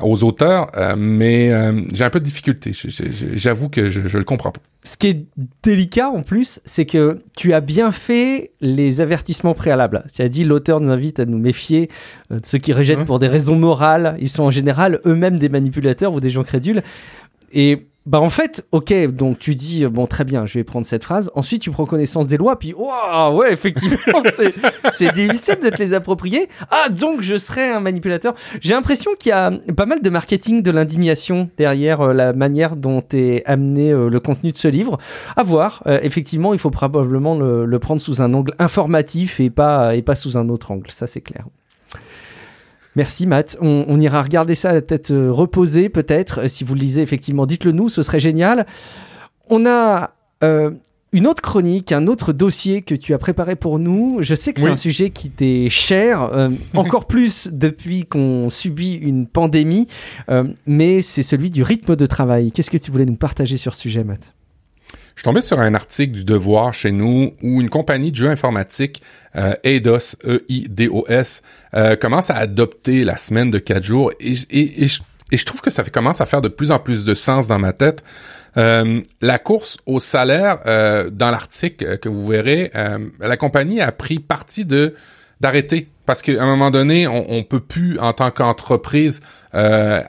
[0.02, 0.72] aux auteurs.
[0.98, 1.52] mais
[1.94, 2.72] j'ai un peu de difficulté.
[2.74, 4.62] J'avoue que je, je le comprends pas.
[4.88, 5.26] Ce qui est
[5.64, 10.06] délicat en plus, c'est que tu as bien fait les avertissements préalables.
[10.14, 11.90] Tu as dit l'auteur nous invite à nous méfier
[12.32, 14.16] euh, de ceux qui rejettent pour des raisons morales.
[14.22, 16.84] Ils sont en général eux-mêmes des manipulateurs ou des gens crédules.
[17.52, 20.86] Et bah en fait, ok, donc tu dis, euh, bon très bien, je vais prendre
[20.86, 21.30] cette phrase.
[21.36, 24.24] Ensuite, tu prends connaissance des lois, puis, waouh, ouais, effectivement,
[24.94, 26.48] c'est difficile de te les approprier.
[26.72, 28.34] Ah, donc je serais un manipulateur.
[28.62, 32.78] J'ai l'impression qu'il y a pas mal de marketing de l'indignation derrière euh, la manière
[32.78, 34.98] dont est amené euh, le contenu de ce livre.
[35.36, 35.84] À voir.
[35.86, 40.16] effectivement, il faut probablement le, le, prendre sous un angle informatif et pas, et pas
[40.16, 40.90] sous un autre angle.
[40.92, 41.46] Ça, c'est clair.
[42.98, 43.58] Merci Matt.
[43.62, 46.42] On, ira regarder ça à la tête euh, reposée peut-être.
[46.42, 48.66] Euh, si vous le lisez effectivement, dites-le nous, ce serait génial.
[49.52, 50.72] On a euh,
[51.12, 54.18] une autre chronique, un autre dossier que tu as préparé pour nous.
[54.22, 59.28] Je sais que c'est un sujet qui t'est cher, encore plus depuis qu'on subit une
[59.28, 59.88] pandémie,
[60.66, 62.52] mais c'est celui du rythme de travail.
[62.52, 64.37] Qu'est-ce que tu voulais nous partager sur ce sujet, Matt?
[65.18, 68.30] Je suis tombé sur un article du Devoir chez nous où une compagnie de jeux
[68.30, 69.02] informatiques,
[69.36, 71.42] euh, Eidos, E-I-D-O-S,
[71.74, 75.02] euh, commence à adopter la semaine de quatre jours et, et, je,
[75.32, 77.58] et, je, trouve que ça commence à faire de plus en plus de sens dans
[77.58, 78.04] ma tête.
[78.58, 83.92] Euh, la course au salaire, euh, dans l'article que vous verrez, euh, la compagnie a
[83.92, 84.94] pris parti de
[85.42, 89.22] d'arrêter parce qu'à un moment donné, on, on peut plus en tant qu'entreprise
[89.56, 90.02] euh,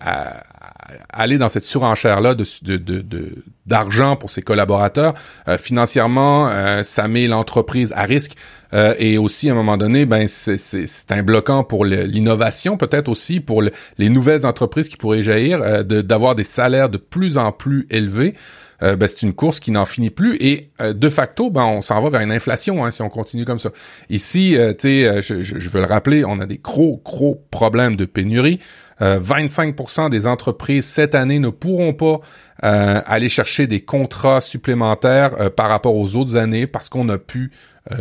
[1.13, 2.45] aller dans cette surenchère-là de,
[2.77, 3.35] de,
[3.67, 5.15] d'argent pour ses collaborateurs.
[5.49, 8.33] Euh, financièrement, euh, ça met l'entreprise à risque.
[8.75, 10.67] Euh, et aussi, à un moment donné, ben c'est,
[11.11, 16.35] un bloquant pour l'innovation, peut-être aussi pour les nouvelles entreprises qui pourraient jaillir, de, d'avoir
[16.35, 18.35] des salaires de plus en plus élevés.
[18.81, 22.11] ben, c'est une course qui n'en finit plus et de facto ben on s'en va
[22.11, 23.71] vers une inflation hein, si on continue comme ça.
[24.11, 27.97] Ici, tu sais, je, je, je, veux le rappeler, on a des gros gros problèmes
[27.97, 28.61] de pénurie.
[29.01, 32.21] 25% euh, des entreprises cette année ne pourront pas
[32.65, 37.19] euh, aller chercher des contrats supplémentaires euh, par rapport aux autres années parce qu'on n'a
[37.19, 37.51] plus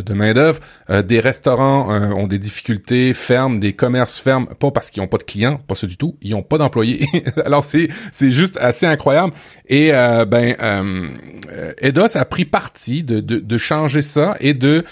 [0.06, 0.60] de main d'œuvre.
[1.06, 5.24] des restaurants ont des difficultés, ferment, des commerces ferment, pas parce qu'ils n'ont pas de
[5.24, 7.08] clients, pas ça du tout, ils n'ont pas d'employés.
[7.46, 9.32] Alors c'est c'est juste assez incroyable.
[9.70, 9.92] Et
[10.28, 10.58] ben
[11.78, 14.84] Eidos a pris parti de, de, de, changer ça et de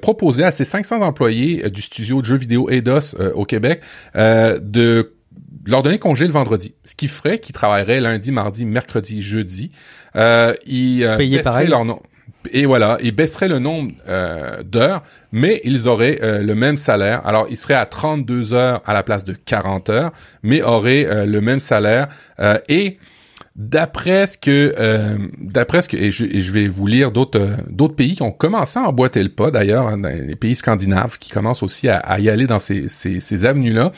[0.00, 3.80] proposer à ses 500 employés du studio de jeux vidéo Eidos au Québec
[4.14, 5.12] de
[5.64, 9.70] leur donner congé le vendredi, ce qui ferait qu'ils travailleraient lundi, mardi, mercredi, jeudi.
[10.16, 12.00] Euh, ils euh, baisseraient leur nom.
[12.52, 17.26] Et voilà, ils baisseraient le nombre euh, d'heures, mais ils auraient euh, le même salaire.
[17.26, 21.26] Alors, ils seraient à 32 heures à la place de 40 heures, mais auraient euh,
[21.26, 22.08] le même salaire.
[22.68, 22.98] et
[23.56, 24.74] d'après ce que,
[25.38, 28.78] d'après ce que, et je, je, vais vous lire d'autres d'autres pays qui ont commencé
[28.78, 32.30] à emboîter le pas d'ailleurs, hein, les pays scandinaves qui commencent aussi à, à y
[32.30, 33.92] aller dans ces, ces, ces avenues-là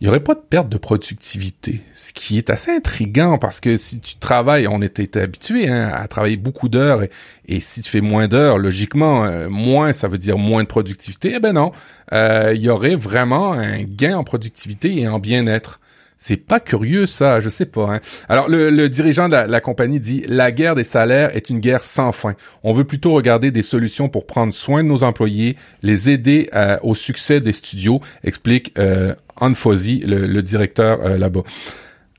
[0.00, 3.78] il n'y aurait pas de perte de productivité, ce qui est assez intriguant parce que
[3.78, 7.02] si tu travailles, on était habitué hein, à travailler beaucoup d'heures
[7.48, 11.32] et, si tu fais moins d'heures, logiquement, euh, moins, ça veut dire moins de productivité.
[11.36, 11.72] Eh ben non,
[12.12, 15.80] euh, il y aurait vraiment un gain en productivité et en bien-être.
[16.18, 17.96] C'est pas curieux ça, je sais pas.
[17.96, 18.00] Hein.
[18.28, 22.10] Alors le, dirigeant de la, compagnie dit la guerre des salaires est une guerre sans
[22.10, 22.34] fin.
[22.62, 26.78] On veut plutôt regarder des solutions pour prendre soin de nos employés, les aider euh,
[26.82, 31.42] au succès des studios, explique euh, Anfosi, le, directeur euh, là-bas.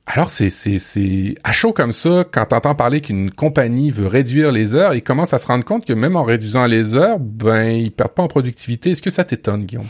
[0.09, 4.53] Alors, c'est, c'est, c'est à chaud comme ça, quand t'entends parler qu'une compagnie veut réduire
[4.53, 7.69] les heures, ils commencent à se rendre compte que même en réduisant les heures, ben,
[7.71, 8.91] ils perdent pas en productivité.
[8.91, 9.85] Est-ce que ça t'étonne, Guillaume?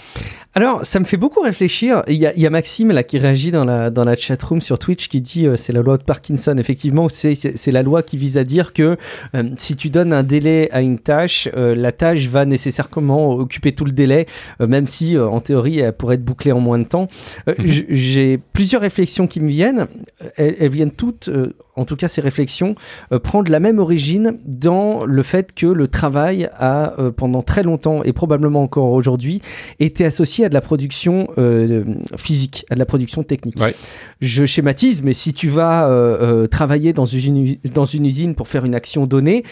[0.56, 2.02] Alors, ça me fait beaucoup réfléchir.
[2.08, 4.60] Il y a, il y a Maxime, là, qui réagit dans la, dans la chatroom
[4.60, 6.58] sur Twitch, qui dit, euh, c'est la loi de Parkinson.
[6.58, 8.98] Effectivement, c'est, c'est, la loi qui vise à dire que
[9.36, 13.72] euh, si tu donnes un délai à une tâche, euh, la tâche va nécessairement occuper
[13.74, 14.26] tout le délai,
[14.60, 17.08] même si, en théorie, elle pourrait être bouclée en moins de temps.
[17.46, 17.56] Mhm.
[17.90, 19.88] J'ai plusieurs réflexions qui me viennent
[20.36, 22.76] elles, viennent toutes euh, en tout cas ces réflexions,
[23.12, 27.64] euh, prendre la même origine dans le fait que le travail a, euh, pendant très
[27.64, 29.42] longtemps et probablement encore aujourd'hui,
[29.80, 31.84] été associé à de la production euh,
[32.18, 33.60] physique, à de la production technique.
[33.60, 33.76] Ouais.
[34.22, 38.48] Je schématise, mais si tu vas euh, travailler dans une, u- dans une usine pour
[38.48, 39.44] faire une action donnée,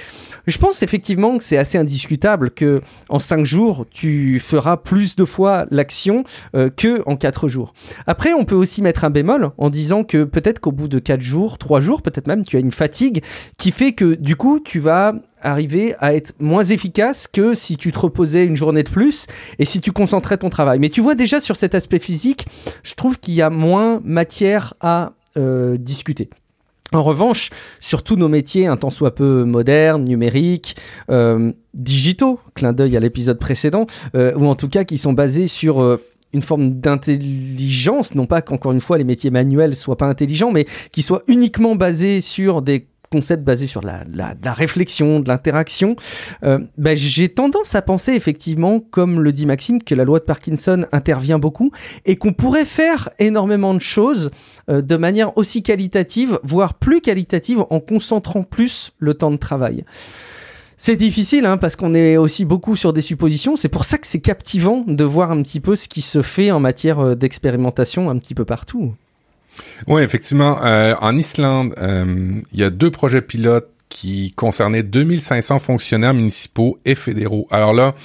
[0.48, 5.26] je pense effectivement que c'est assez indiscutable que en cinq jours, tu feras plus de
[5.26, 7.74] fois l'action que en quatre jours.
[8.08, 11.22] Après, on peut aussi mettre un bémol en disant que peut-être qu'au bout de quatre
[11.22, 13.24] jours, trois jours, peut-être même, tu as une fatigue
[13.58, 17.92] qui fait que du coup, tu vas arriver à être moins efficace que si tu
[17.92, 19.28] te reposais une journée de plus
[19.60, 20.80] et si tu concentrais ton travail.
[20.80, 22.48] Mais tu vois déjà sur cet aspect physique,
[22.84, 26.30] je trouve qu'il y a moins matière à euh, discuter.
[26.94, 27.50] En revanche,
[27.80, 30.78] sur tous nos métiers, un tant soit peu modernes, numériques,
[31.10, 35.48] euh, digitaux, clin d'œil à l'épisode précédent, euh, ou en tout cas qui sont basés
[35.48, 36.00] sur
[36.36, 40.66] une forme d'intelligence, non pas qu'encore une fois les métiers manuels soient pas intelligents, mais
[40.92, 45.96] qui soient uniquement basés sur des concepts basés sur la, la- réflexion, de l'interaction,
[46.44, 50.26] euh, ben, j'ai tendance à penser effectivement, comme le dit Maxime, que la loi de
[50.26, 51.72] Parkinson intervient beaucoup
[52.06, 54.32] et qu'on pourrait faire énormément de choses
[54.70, 59.86] euh, de manière aussi qualitative, voire plus qualitative, en concentrant plus le temps de travail.
[60.78, 63.56] C'est difficile hein, parce qu'on est aussi beaucoup sur des suppositions.
[63.56, 66.52] C'est pour ça que c'est captivant de voir un petit peu ce qui se fait
[66.52, 68.94] en matière euh, d'expérimentation un petit peu partout.
[69.88, 70.64] Oui, effectivement.
[70.66, 76.78] euh, en Islande, euh, il y a deux projets pilotes qui concernaient 2500 fonctionnaires municipaux
[76.84, 77.48] et fédéraux.
[77.52, 77.96] Alors là,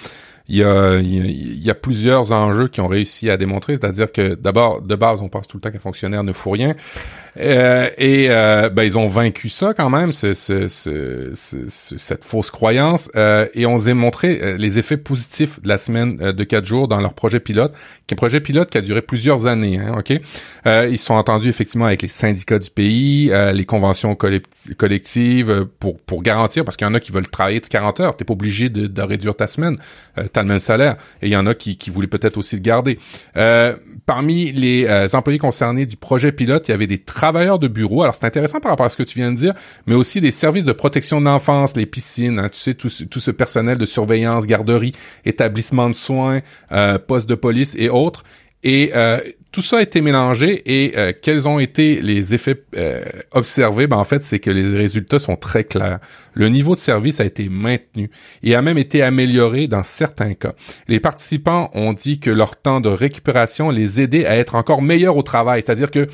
[0.48, 3.37] il y a, il y a- il y a plusieurs enjeux qui ont réussi à
[3.37, 6.52] démontrer, c'est-à-dire que d'abord, de base, on pense tout le temps qu'un fonctionnaire ne fout
[6.54, 6.74] rien.
[7.38, 11.97] Euh, et euh, ben, ils ont vaincu ça quand même, ce, ce, ce- ce- ce-
[11.99, 16.19] cette fausse croyance, euh, et on s'est montré euh, les effets positifs de la semaine
[16.21, 17.73] euh, de quatre jours dans leur projet pilote,
[18.07, 19.79] qui est un projet pilote qui a duré plusieurs années.
[19.79, 24.75] Hein, ok, ils se sont entendus effectivement avec les syndicats du pays, les conventions collect-
[24.77, 28.16] collectives pour pour garantir, parce qu'il y en a qui veulent travailler de 40 heures,
[28.16, 29.77] t'es pas obligé de, de réduire ta semaine,
[30.33, 32.62] t'as le même salaire, et il y en a qui, qui voulaient peut-être aussi le
[32.62, 32.99] garder.
[34.07, 38.02] Parmi les employés concernés du projet pilote, il y avait des travailleurs de bureau.
[38.02, 39.52] Alors c'est intéressant par rapport à ce que tu viens de dire,
[39.87, 43.20] mais aussi des services de protection de l'enfance, les piscines, hein, tu sais tout, tout
[43.20, 44.92] ce personnel de surveillance, garderie,
[45.26, 46.40] établissement de soins,
[46.72, 48.24] euh, postes de police et autres.
[48.62, 49.20] Et euh,
[49.52, 53.02] tout ça a été mélangé et euh, quels ont été les effets euh,
[53.33, 53.87] observés?
[53.87, 55.98] Ben, en fait, c'est que les résultats sont très clairs.
[56.35, 58.11] Le niveau de service a été maintenu
[58.42, 60.52] et a même été amélioré dans certains cas.
[60.88, 65.16] Les participants ont dit que leur temps de récupération les aidait à être encore meilleurs
[65.16, 65.62] au travail.
[65.64, 66.06] C'est-à-dire que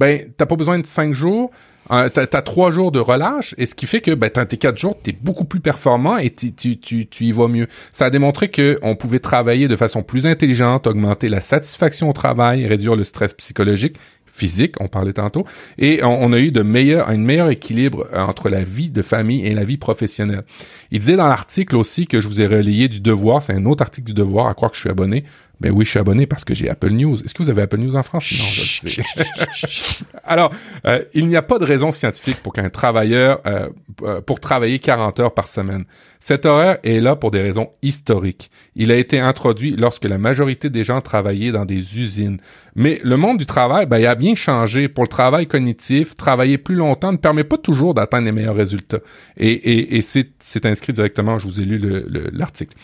[0.00, 1.50] ben t'as pas besoin de cinq jours,
[1.90, 4.96] euh, t'as, trois jours de relâche, et ce qui fait que ben tes quatre jours,
[5.00, 7.66] t'es beaucoup plus performant et tu, tu, tu, tu y vas mieux.
[7.92, 12.14] Ça a démontré que on pouvait travailler de façon plus intelligente, augmenter la satisfaction au
[12.14, 13.96] travail, réduire le stress psychologique
[14.32, 15.44] physique, on parlait tantôt,
[15.76, 19.02] et on, on a eu de meilleurs, un meilleur équilibre euh, entre la vie de
[19.02, 20.44] famille et la vie professionnelle.
[20.90, 23.82] Il disait dans l'article aussi que je vous ai relayé du Devoir, c'est un autre
[23.82, 25.24] article du Devoir, à croire que je suis abonné.
[25.60, 27.22] Ben oui, je suis abonné parce que j'ai Apple News.
[27.22, 28.32] Est-ce que vous avez Apple News en France?
[28.32, 29.02] Non, je le sais.
[30.24, 30.50] Alors,
[30.86, 33.68] euh, il n'y a pas de raison scientifique pour qu'un travailleur, euh,
[34.02, 35.84] euh, pour travailler 40 heures par semaine.
[36.18, 38.50] Cet horaire est là pour des raisons historiques.
[38.74, 42.38] Il a été introduit lorsque la majorité des gens travaillaient dans des usines.
[42.74, 44.88] Mais le monde du travail, ben, il a bien changé.
[44.88, 49.00] Pour le travail cognitif, travailler plus longtemps ne permet pas toujours d'atteindre les meilleurs résultats.
[49.36, 52.76] Et, et, et c'est, c'est inscrit directement, je vous ai lu le- le- l'article.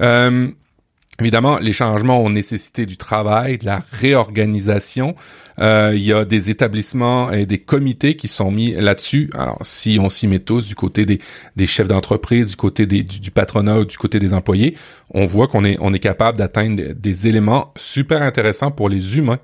[0.00, 0.48] Euh,
[1.20, 5.14] Évidemment, les changements ont nécessité du travail, de la réorganisation.
[5.58, 9.30] Euh, il y a des établissements et des comités qui sont mis là-dessus.
[9.32, 11.18] Alors, si on s'y met tous du côté des,
[11.56, 14.76] des chefs d'entreprise, du côté des, du, patronat ou du côté des employés,
[15.10, 19.16] on voit qu'on est, on est capable d'atteindre des, des éléments super intéressants pour les
[19.16, 19.38] humains.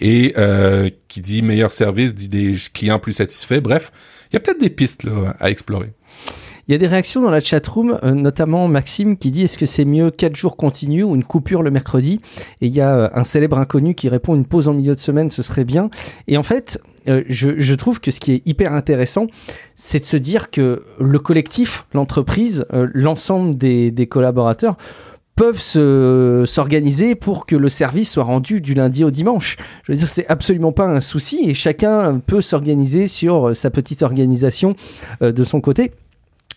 [0.00, 3.60] Et euh, qui dit meilleur service, dit des clients plus satisfaits.
[3.60, 3.92] Bref,
[4.30, 5.92] il y a peut-être des pistes là, à explorer.
[6.68, 9.66] Il y a des réactions dans la chatroom, euh, notamment Maxime qui dit est-ce que
[9.66, 12.20] c'est mieux 4 jours continus ou une coupure le mercredi?
[12.60, 15.00] Et il y a euh, un célèbre inconnu qui répond une pause en milieu de
[15.00, 15.90] semaine, ce serait bien.
[16.28, 19.26] Et en fait, euh, je, trouve que ce qui est hyper intéressant,
[19.74, 24.76] c'est de se dire que le collectif, l'entreprise, l'ensemble des, collaborateurs
[25.34, 29.56] peuvent se- s'organiser pour que le service soit rendu du lundi au dimanche.
[29.82, 34.02] Je veux dire, c'est absolument pas un souci et chacun peut s'organiser sur sa petite
[34.02, 34.76] organisation
[35.20, 35.90] de son côté.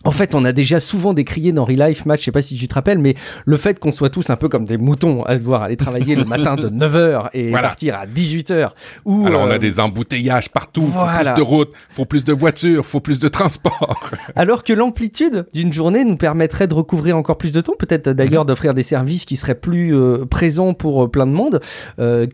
[0.06, 2.56] En fait, on a déjà souvent décrié dans Real Life Match, je sais pas si
[2.56, 3.16] tu te rappelles, mais
[3.46, 6.26] le fait qu'on soit tous un peu comme des moutons à devoir aller travailler le
[6.26, 8.70] matin de 9h et partir à 18h.
[9.06, 11.18] Ou, Alors, on a euh, des embouteillages partout, voilà.
[11.18, 14.00] faut plus de routes, faut plus de voitures, faut plus de transport.
[14.36, 18.44] Alors que l'amplitude d'une journée nous permettrait de recouvrir encore plus de temps, peut-être d'ailleurs
[18.44, 18.50] mhm.
[18.50, 21.62] d'offrir des services qui seraient plus euh, présents pour euh, plein de monde.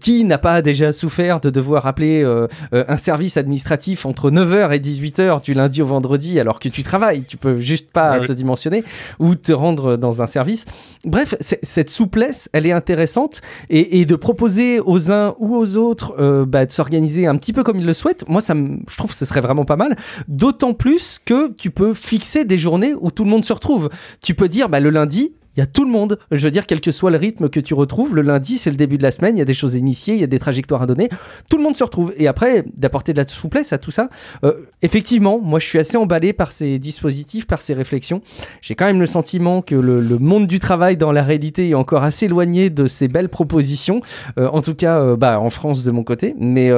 [0.01, 2.23] qui n'a pas déjà souffert de devoir appeler
[2.71, 7.23] un service administratif entre 9h et 18h du lundi au vendredi alors que tu travailles
[7.23, 8.83] Tu peux juste pas te dimensionner
[9.19, 10.65] ou te rendre dans un service.
[11.05, 16.45] Bref, cette souplesse, elle est intéressante et, de proposer aux uns ou aux autres euh,
[16.45, 19.17] bah, de s'organiser un petit peu comme ils le souhaitent, moi, ça je trouve que
[19.17, 19.95] ce serait vraiment pas mal.
[20.27, 23.89] D'autant plus que tu peux fixer des journées où tout le monde se retrouve.
[24.21, 26.17] Tu peux dire, bah, le lundi, il y a tout le monde.
[26.31, 28.77] Je veux dire, quel que soit le rythme que tu retrouves, le lundi, c'est le
[28.77, 30.39] début de la semaine, il y a des choses à initier, il y a des
[30.39, 31.09] trajectoires à donner.
[31.49, 32.13] Tout le monde se retrouve.
[32.17, 34.09] Et après, d'apporter de la souplesse à tout ça,
[34.43, 38.21] euh, effectivement, moi, je suis assez emballé par ces dispositifs, par ces réflexions.
[38.61, 42.03] J'ai quand même le sentiment que le, monde du travail dans la réalité est encore
[42.03, 44.01] assez éloigné de ces belles propositions.
[44.37, 46.35] Euh, en tout cas, euh, bah, en France de mon côté.
[46.39, 46.71] Mais,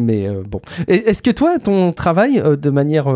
[0.00, 0.60] mais bon.
[0.88, 3.08] Est-ce que toi, ton travail, de manière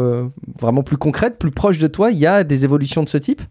[0.61, 3.43] vraiment plus concrète, plus proche de toi, il y a des évolutions de ce type?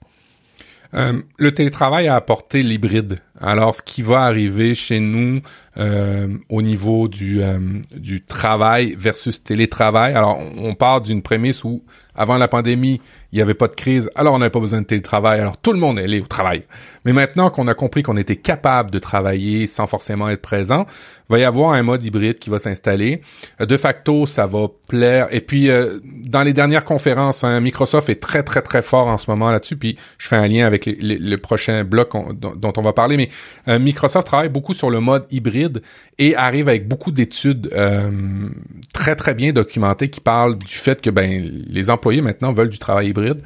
[0.95, 3.19] Euh, le télétravail a apporté l'hybride.
[3.39, 5.41] Alors, ce qui va arriver chez nous
[5.77, 7.59] euh, au niveau du, euh,
[7.95, 11.83] du travail versus télétravail, alors on part d'une prémisse où
[12.15, 12.99] avant la pandémie,
[13.31, 15.71] il n'y avait pas de crise, alors on n'avait pas besoin de télétravail, alors tout
[15.71, 16.63] le monde allait au travail.
[17.05, 20.85] Mais maintenant qu'on a compris qu'on était capable de travailler sans forcément être présent,
[21.29, 23.21] va y avoir un mode hybride qui va s'installer.
[23.59, 25.27] De facto, ça va plaire.
[25.31, 29.17] Et puis, euh, dans les dernières conférences, hein, Microsoft est très, très, très fort en
[29.17, 29.77] ce moment là-dessus.
[29.77, 33.17] Puis, je fais un lien avec le prochain bloc dont, on va parler.
[33.17, 33.29] Mais
[33.67, 35.81] euh, Microsoft travaille beaucoup sur le mode hybride
[36.17, 38.49] et arrive avec beaucoup d'études euh,
[38.93, 42.79] très, très bien documentées qui parlent du fait que ben les employés maintenant veulent du
[42.79, 43.41] travail hybride.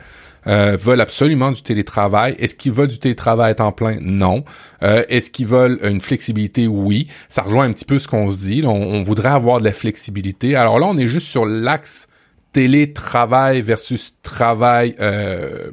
[0.48, 2.36] Euh, veulent absolument du télétravail.
[2.38, 3.98] Est-ce qu'ils veulent du télétravail à temps plein?
[4.02, 4.44] Non.
[4.84, 6.68] Euh, est-ce qu'ils veulent une flexibilité?
[6.68, 7.08] Oui.
[7.30, 8.64] Ça rejoint un petit peu ce qu'on se dit.
[8.66, 10.56] On, voudrait avoir de la flexibilité.
[10.56, 12.08] Alors là, on est juste sur l'axe
[12.52, 15.70] télétravail versus travail euh,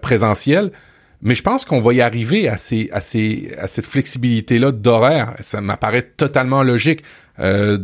[0.00, 0.70] présentiel.
[1.20, 5.34] Mais je pense qu'on va y arriver à, ces, à, ces, à cette flexibilité-là d'horaire.
[5.40, 7.02] Ça m'apparaît totalement logique.
[7.38, 7.78] Euh,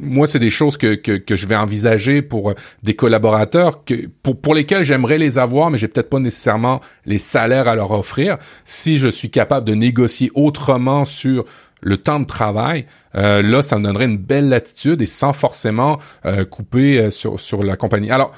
[0.00, 3.82] moi, c'est des choses que, que, je vais envisager pour euh, des collaborateurs
[4.22, 7.90] pour, pour lesquels j'aimerais les avoir, mais j'ai peut-être pas nécessairement les salaires à leur
[7.90, 8.38] offrir.
[8.64, 11.44] Si je suis capable de négocier autrement sur
[11.80, 15.98] le temps de travail, euh, là, ça me donnerait une belle latitude et sans forcément
[16.24, 18.10] euh, couper sur, sur la compagnie.
[18.10, 18.32] Alors,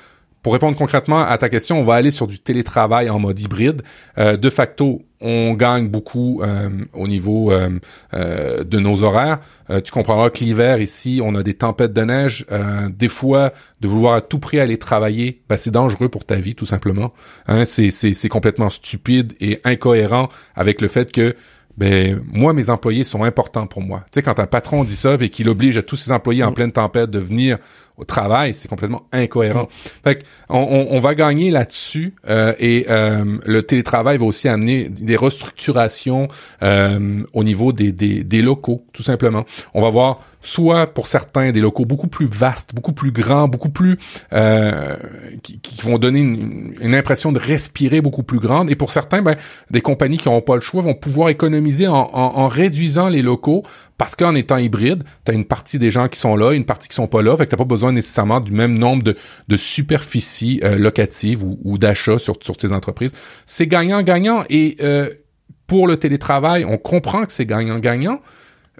[0.46, 3.82] pour répondre concrètement à ta question, on va aller sur du télétravail en mode hybride.
[4.16, 7.78] Euh, de facto, on gagne beaucoup euh, au niveau euh,
[8.12, 9.40] de nos horaires.
[9.84, 12.46] tu comprendras que l'hiver ici, on a des tempêtes de neige.
[12.90, 16.54] des fois, de vouloir à tout prix aller travailler, ben, c'est dangereux pour ta vie,
[16.54, 17.12] tout simplement.
[17.46, 21.34] Hein, c'est, c'est complètement stupide et incohérent avec le fait que
[21.76, 24.00] ben moi mes employés sont importants pour moi.
[24.06, 26.50] Tu sais quand un patron dit ça et qu'il oblige à tous ses employés en
[26.50, 26.54] mm.
[26.54, 27.58] pleine tempête de venir
[27.96, 29.64] au travail, c'est complètement incohérent.
[29.64, 29.88] Mm.
[30.04, 35.16] Fait on, on, va gagner là-dessus euh, et euh, le télétravail va aussi amener des
[35.16, 36.28] restructurations
[36.62, 39.44] euh, au niveau des, des, des locaux, tout simplement.
[39.74, 43.68] On va voir soit pour certains des locaux beaucoup plus vastes, beaucoup plus grands, beaucoup
[43.68, 43.98] plus
[44.32, 44.96] euh,
[45.42, 48.70] qui, vont donner une, impression de respirer beaucoup plus grande.
[48.70, 49.34] Et pour certains, ben,
[49.70, 53.64] des compagnies qui n'auront pas le choix vont pouvoir économiser en, réduisant les locaux
[53.98, 56.94] parce qu'en étant hybride, tu une partie des gens qui sont là, une partie qui
[56.94, 59.16] sont pas là, fait que t'as pas besoin nécessairement du même nombre de,
[59.48, 63.12] de superficies euh, locatives ou, ou d'achats sur, sur tes entreprises.
[63.46, 65.10] C'est gagnant-gagnant et euh,
[65.66, 68.20] pour le télétravail, on comprend que c'est gagnant-gagnant,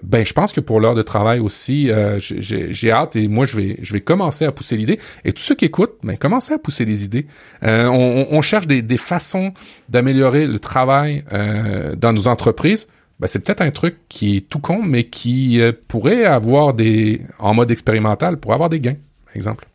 [0.03, 3.57] ben je pense que pour l'heure de travail aussi, euh, j'ai hâte et moi je
[3.57, 4.99] vais je vais commencer à pousser l'idée.
[5.25, 7.25] Et tous ceux qui écoutent, ben commencez à pousser les idées.
[7.63, 9.53] Euh, on, on, cherche des, des façons
[9.89, 12.87] d'améliorer le travail euh, dans nos entreprises.
[13.19, 17.21] Ben, c'est peut-être un truc qui est tout con, mais qui euh, pourrait avoir des
[17.39, 19.67] en mode expérimental, pour avoir des gains, par exemple.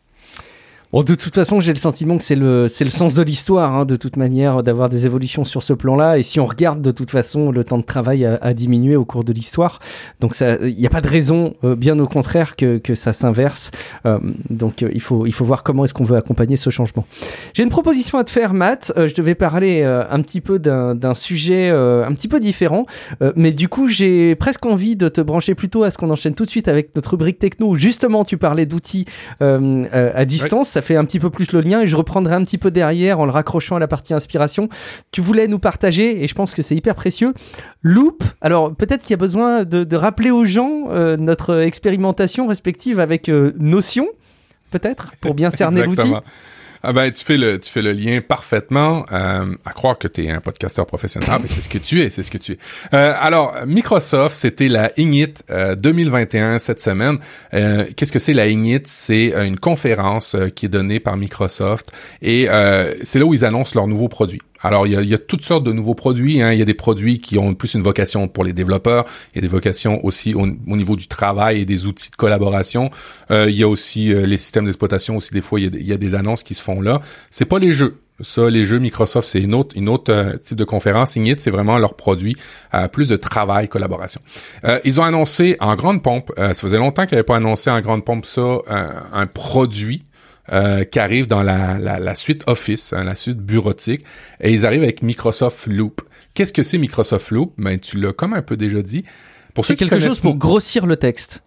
[0.93, 3.73] Bon, de toute façon, j'ai le sentiment que c'est le, c'est le sens de l'histoire,
[3.73, 6.19] hein, de toute manière, d'avoir des évolutions sur ce plan-là.
[6.19, 9.23] Et si on regarde, de toute façon, le temps de travail a, diminué au cours
[9.23, 9.79] de l'histoire.
[10.19, 13.71] Donc, il n'y a pas de raison, euh, bien au contraire, que, que ça s'inverse.
[14.05, 14.19] Euh,
[14.51, 17.07] donc, euh, il, faut, il faut voir comment est-ce qu'on veut accompagner ce changement.
[17.55, 18.93] J'ai une proposition à te faire, Matt.
[18.95, 22.85] je devais parler un petit peu d'un, d'un sujet un petit peu différent.
[23.35, 26.45] mais du coup, j'ai presque envie de te brancher plutôt à ce qu'on enchaîne tout
[26.45, 29.05] de suite avec notre rubrique techno, où justement, tu parlais d'outils
[29.39, 32.69] à distance fait un petit peu plus le lien et je reprendrai un petit peu
[32.69, 34.69] derrière en le raccrochant à la partie inspiration.
[35.11, 37.33] Tu voulais nous partager et je pense que c'est hyper précieux.
[37.81, 42.99] Loop, alors peut-être qu'il y a besoin de, rappeler aux gens euh, notre expérimentation respective
[42.99, 44.07] avec euh, Notion,
[44.71, 46.13] peut-être, pour bien cerner l'outil.
[46.83, 49.05] Ah ben, tu fais le, tu fais le lien parfaitement.
[49.11, 51.29] Euh, à croire que tu es un podcasteur professionnel.
[51.31, 52.57] Ah, ben, c'est ce que tu es, c'est ce que tu es.
[52.93, 57.19] Euh, alors, Microsoft, c'était la Ignite 2021 cette semaine.
[57.51, 58.87] Qu'est-ce que c'est la Ignite?
[58.87, 62.47] C'est une conférence qui est donnée par Microsoft et
[63.03, 64.41] c'est là où ils annoncent leurs nouveaux produits.
[64.63, 66.41] Alors, il y, a, il y a, toutes sortes de nouveaux produits.
[66.41, 66.53] Hein.
[66.53, 69.05] Il y a des produits qui ont plus une vocation pour les développeurs.
[69.33, 72.89] Il y a des vocations aussi au, niveau du travail et des outils de collaboration.
[73.29, 75.17] Euh, il y a aussi euh, les systèmes d'exploitation.
[75.17, 77.01] Aussi, des fois, il y, a, il y, a, des annonces qui se font là.
[77.29, 77.99] C'est pas les jeux.
[78.21, 81.17] Ça, les jeux Microsoft, c'est une autre, une autre euh, type de conférence.
[81.17, 82.37] Ignite, c'est vraiment leur produit,
[82.91, 84.21] plus de travail, collaboration.
[84.85, 88.05] ils ont annoncé en grande pompe, ça faisait longtemps qu'ils n'avaient pas annoncé en grande
[88.05, 88.59] pompe ça,
[89.11, 90.03] un produit
[90.51, 94.03] euh, qui arrive dans la, la, la suite Office, hein, la suite bureautique,
[94.41, 96.01] et ils arrivent avec Microsoft Loop.
[96.33, 97.53] Qu'est-ce que c'est Microsoft Loop?
[97.57, 99.03] Ben tu l'as comme un peu déjà dit.
[99.53, 101.43] Pour c'est quelque chose pour grossir le texte.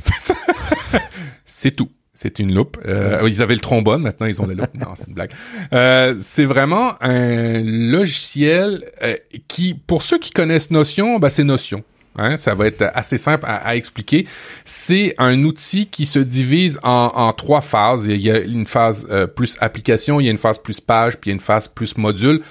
[1.44, 1.90] c'est tout.
[2.22, 2.76] C'est une loupe.
[2.86, 4.74] Euh, ils avaient le trombone, maintenant ils ont la loupe.
[4.74, 5.32] Non, c'est une blague.
[5.72, 9.16] Euh, c'est vraiment un logiciel euh,
[9.48, 11.82] qui, pour ceux qui connaissent Notion, ben c'est Notion.
[12.20, 14.26] Hein, ça va être assez simple à, expliquer.
[14.64, 18.06] C'est un outil qui se divise en, trois phases.
[18.06, 21.18] Il y a une phase euh, plus application, il y a une phase plus page,
[21.18, 22.42] puis il y a une phase plus module.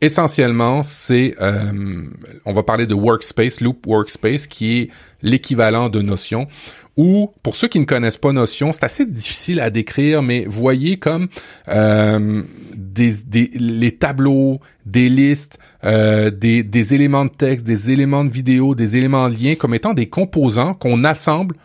[0.00, 2.08] Essentiellement, c'est, euh,
[2.46, 4.90] on va parler de Workspace, Loop Workspace, qui est
[5.20, 6.48] l'équivalent de Notion
[6.96, 10.98] ou pour ceux qui ne connaissent pas Notion, c'est assez difficile à décrire, mais voyez
[10.98, 11.28] comme
[11.68, 12.42] euh,
[12.74, 18.30] des, des, les tableaux, des listes, euh, des, des éléments de texte, des éléments de
[18.30, 21.56] vidéo, des éléments de lien comme étant des composants qu'on assemble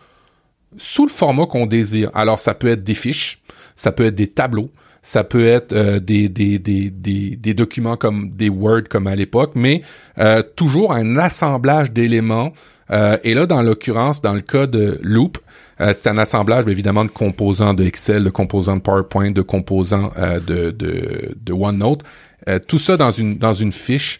[0.77, 2.11] sous le format qu'on désire.
[2.13, 3.41] Alors ça peut être des fiches,
[3.75, 4.69] ça peut être des tableaux,
[5.01, 9.15] ça peut être euh, des, des, des, des, des, documents comme des Word comme à
[9.15, 9.81] l'époque, mais
[10.17, 12.53] euh, toujours un assemblage d'éléments
[12.91, 15.37] euh, et là, dans l'occurrence, dans le cas de Loop,
[15.81, 20.11] euh, c'est un assemblage évidemment de composants de Excel, de composants de PowerPoint, de composants
[20.17, 22.03] euh, de, de, de, OneNote.
[22.67, 24.19] tout ça dans une, dans une fiche.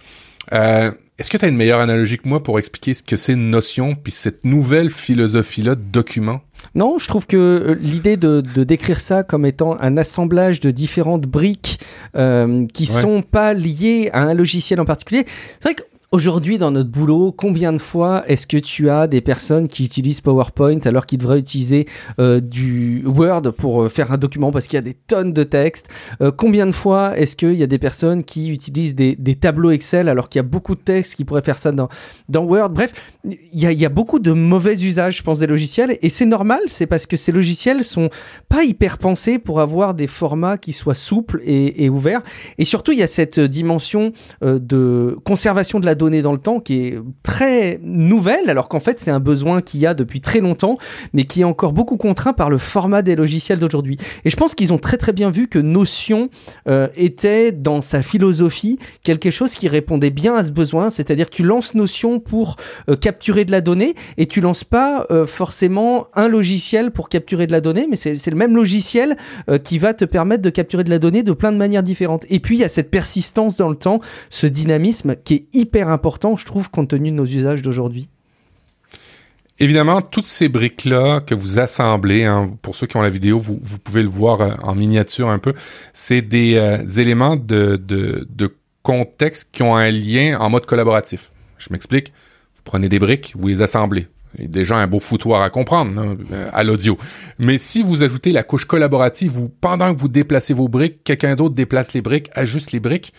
[1.18, 3.50] Est-ce que tu as une meilleure analogie que moi pour expliquer ce que c'est une
[3.50, 6.42] notion, puis cette nouvelle philosophie-là de document?
[6.74, 11.22] Non, je trouve que l'idée de, de, décrire ça comme étant un assemblage de différentes
[11.22, 11.80] briques
[12.18, 16.70] euh, qui sont pas liées à un logiciel en particulier, c'est vrai que Aujourd'hui, dans
[16.70, 21.08] notre boulot, combien de fois est-ce que tu as des personnes qui utilisent PowerPoint alors
[21.08, 21.88] qu'ils devraient utiliser
[22.20, 25.44] euh, du Word pour euh, faire un document parce qu'il y a des tonnes de
[25.44, 25.90] textes?
[26.22, 30.08] Euh, Combien de fois est-ce qu'il y a des personnes qui utilisent des, tableaux Excel
[30.08, 31.90] alors qu'il y a beaucoup de textes qui pourraient faire ça dans,
[32.30, 32.70] dans Word?
[32.70, 32.94] Bref,
[33.24, 36.86] il y, a, beaucoup de mauvais usages, je pense, des logiciels et c'est normal, c'est
[36.86, 38.10] parce que ces logiciels sont
[38.48, 42.22] pas hyper pensés pour avoir des formats qui soient souples et, ouverts.
[42.58, 46.60] Et surtout, il y a cette dimension de conservation de la donnée dans le temps
[46.60, 50.40] qui est très nouvelle, alors qu'en fait c'est un besoin qu'il y a depuis très
[50.40, 50.78] longtemps,
[51.14, 53.98] mais qui est encore beaucoup contraint par le format des logiciels d'aujourd'hui.
[54.24, 56.30] Et je pense qu'ils ont très très bien vu que Notion
[56.68, 61.36] euh, était dans sa philosophie quelque chose qui répondait bien à ce besoin, c'est-à-dire que
[61.36, 62.58] tu lances Notion pour
[62.90, 67.48] euh, capturer de la donnée et tu lances pas euh, forcément un logiciel pour capturer
[67.48, 69.18] de la donnée, mais c'est le même logiciel
[69.64, 72.26] qui va te permettre de capturer de la donnée de plein de manières différentes.
[72.30, 74.00] Et puis il y a cette persistance dans le temps,
[74.30, 78.10] ce dynamisme qui est hyper important, je trouve, compte tenu de nos usages d'aujourd'hui.
[79.58, 83.80] Évidemment, toutes ces briques-là que vous assemblez, hein, pour ceux qui ont la vidéo, vous,
[83.80, 85.54] pouvez le voir euh, en miniature un peu,
[85.94, 91.32] c'est des euh, éléments de, de, contexte qui ont un lien en mode collaboratif.
[91.58, 92.14] Je m'explique.
[92.56, 94.08] Vous prenez des briques, vous les assemblez.
[94.38, 96.98] Il déjà un beau foutoir à comprendre hein, euh, à l'audio.
[97.40, 101.36] Mais si vous ajoutez la couche collaborative où pendant que vous déplacez vos briques, quelqu'un
[101.36, 103.14] d'autre déplace les briques, ajuste les briques,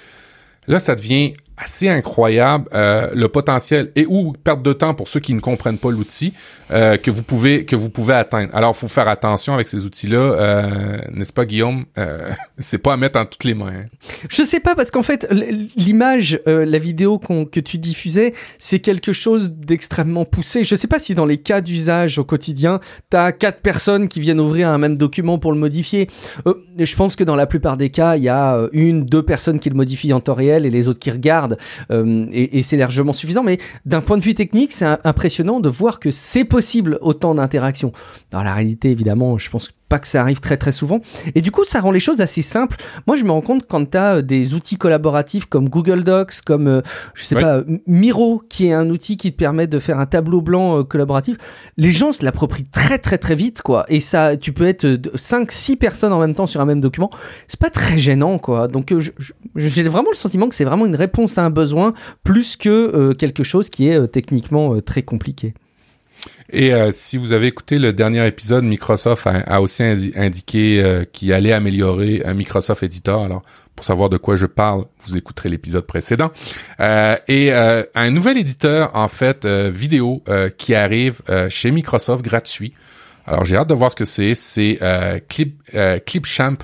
[0.68, 5.20] là ça devient assez incroyable euh, le potentiel et ou perte de temps pour ceux
[5.20, 6.34] qui ne comprennent pas l'outil
[6.70, 8.54] euh, que vous pouvez que vous pouvez atteindre.
[8.54, 11.86] Alors faut faire attention avec ces outils-là, euh, n'est-ce pas Guillaume?
[12.58, 13.68] C'est pas à mettre en toutes les mains.
[13.68, 13.86] Hein.
[14.28, 15.26] Je sais pas parce qu'en fait
[15.76, 20.64] l'image, la vidéo que tu diffusais, c'est quelque chose d'extrêmement poussé.
[20.64, 22.80] Je sais pas si dans les cas d'usage au quotidien,
[23.10, 26.08] tu as quatre personnes qui viennent ouvrir un même document pour le modifier.
[26.78, 29.68] je pense que dans la plupart des cas, il y a une, deux personnes qui
[29.68, 31.45] le modifient en temps réel et les autres qui regardent
[31.90, 33.42] euh, et, c'est largement suffisant.
[33.42, 37.92] Mais d'un point de vue technique, c'est impressionnant de voir que c'est possible autant d'interactions.
[38.30, 41.00] Dans la réalité, évidemment, je pense pas que ça arrive très très souvent.
[41.34, 42.76] Et du coup, ça rend les choses assez simples.
[43.06, 46.40] Moi, je me rends compte quand tu as euh, des outils collaboratifs comme Google Docs,
[46.44, 46.80] comme, euh,
[47.14, 50.40] je sais pas, Miro, qui est un outil qui te permet de faire un tableau
[50.40, 51.36] blanc euh, collaboratif,
[51.76, 53.84] les gens se l'approprient très très très vite, quoi.
[53.88, 57.10] Et ça, tu peux être 5, 6 personnes en même temps sur un même document.
[57.46, 58.68] C'est pas très gênant, quoi.
[58.68, 58.92] Donc,
[59.56, 63.44] j'ai vraiment le sentiment que c'est vraiment une réponse à un besoin plus que quelque
[63.44, 65.54] chose qui est techniquement très compliqué.
[66.50, 69.82] Et euh, si vous avez écouté le dernier épisode, Microsoft a, aussi
[70.16, 73.24] indiqué euh, qu'il allait améliorer un Microsoft Editor.
[73.24, 73.42] Alors,
[73.74, 76.30] pour savoir de quoi je parle, vous écouterez l'épisode précédent.
[76.80, 80.24] Euh, et un nouvel éditeur, en fait, vidéo
[80.56, 81.20] qui arrive
[81.50, 82.72] chez Microsoft gratuit.
[83.26, 84.34] Alors, j'ai hâte de voir ce que c'est.
[84.34, 84.78] C'est
[85.28, 85.62] Clip,
[86.06, 86.56] Clipchamp.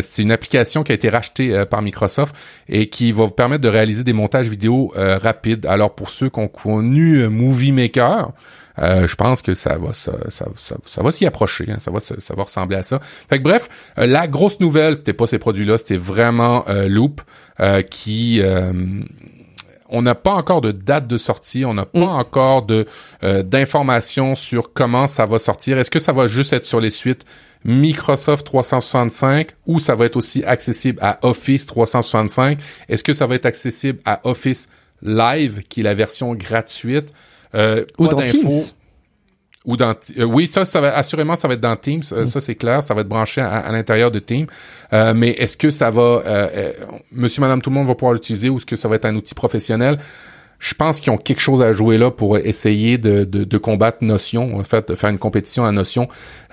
[0.00, 2.34] c'est une application qui a été rachetée par Microsoft
[2.70, 5.66] et qui va vous permettre de réaliser des montages vidéo rapides.
[5.66, 8.32] Alors pour ceux qui ont connu Movie Maker,
[8.80, 11.76] euh, je pense que ça va ça, ça, ça, va s'y approcher, hein.
[11.78, 13.00] ça va ça va ressembler à ça.
[13.28, 13.68] Fait que bref,
[13.98, 17.20] euh, la grosse nouvelle, c'était pas ces produits-là, c'était vraiment euh, Loop
[17.90, 18.42] qui
[19.92, 22.08] on n'a pas encore de date de sortie, on n'a pas mm.
[22.08, 22.86] encore de
[23.42, 25.78] d'informations sur comment ça va sortir.
[25.78, 27.26] Est-ce que ça va juste être sur les suites
[27.64, 32.58] Microsoft 365 ou ça va être aussi accessible à Office 365
[32.88, 34.70] Est-ce que ça va être accessible à Office
[35.02, 37.12] Live qui est la version gratuite?
[37.54, 38.50] Euh, ou dans Teams.
[39.66, 42.02] Ou dans, euh, oui, ça, ça va, assurément, ça va être dans Teams.
[42.12, 42.26] Euh, mm.
[42.26, 42.82] Ça, c'est clair.
[42.82, 44.46] Ça va être branché à, l'intérieur de Teams.
[45.14, 46.22] mais est-ce que ça va,
[47.12, 49.16] monsieur, madame, tout le monde va pouvoir l'utiliser ou est-ce que ça va être un
[49.16, 49.98] outil professionnel?
[50.58, 53.98] Je pense qu'ils ont quelque chose à jouer là pour essayer de, de, de combattre
[54.02, 56.08] Notion, en fait, de faire une compétition à Notion.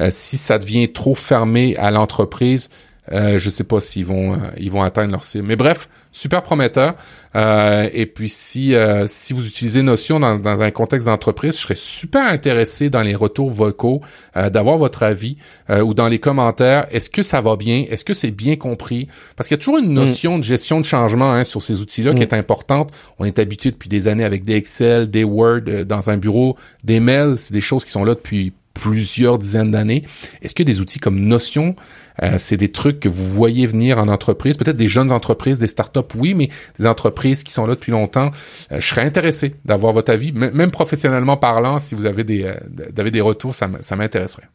[0.10, 2.70] si ça devient trop fermé à l'entreprise,
[3.12, 5.48] euh, je sais pas s'ils vont euh, ils vont atteindre leur cible.
[5.48, 5.88] Mais bref,
[6.18, 6.96] super prometteur.
[7.36, 11.62] Euh, et puis si euh, si vous utilisez Notion dans, dans un contexte d'entreprise, je
[11.62, 14.02] serais super intéressé dans les retours vocaux
[14.36, 15.38] d'avoir votre avis
[15.70, 16.86] ou dans les commentaires.
[16.92, 17.86] Est-ce que ça va bien?
[17.90, 19.08] Est-ce que c'est bien compris?
[19.36, 19.94] Parce qu'il y a toujours une mm.
[19.94, 22.24] notion de gestion de changement hein, sur ces outils-là qui mm.
[22.24, 22.92] est importante.
[23.20, 27.00] On est habitué depuis des années avec des Excel, des Word dans un bureau, des
[27.00, 27.36] mails.
[27.38, 30.04] C'est des choses qui sont là depuis plusieurs dizaines d'années.
[30.42, 32.07] Est-ce que des outils comme Notion euh,
[32.38, 36.00] c'est des trucs que vous voyez venir en entreprise, peut-être des jeunes entreprises, des startups,
[36.16, 36.50] oui, mais
[36.80, 38.32] des entreprises qui sont là depuis longtemps.
[38.72, 43.10] Euh, je serais intéressé d'avoir votre avis, même professionnellement parlant, si vous avez des, euh,
[43.10, 44.48] des retours, ça m'intéresserait.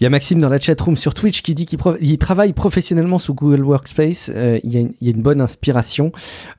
[0.00, 3.34] Il y a Maxime dans la chatroom sur Twitch qui dit qu'il travaille professionnellement sous
[3.34, 4.30] Google Workspace.
[4.34, 6.10] Euh, il, y a une, bonne inspiration.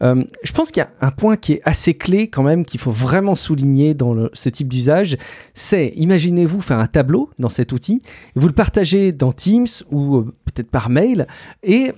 [0.04, 2.80] Euh, je pense qu'il y a un point qui est assez clé quand même qu'il
[2.80, 5.18] faut vraiment souligner dans ce type d'usage.
[5.56, 8.04] C'est, imaginez-vous faire un tableau dans cet outil,
[8.36, 11.26] vous le partagez dans Teams ou euh, peut-être par mail
[11.64, 11.94] et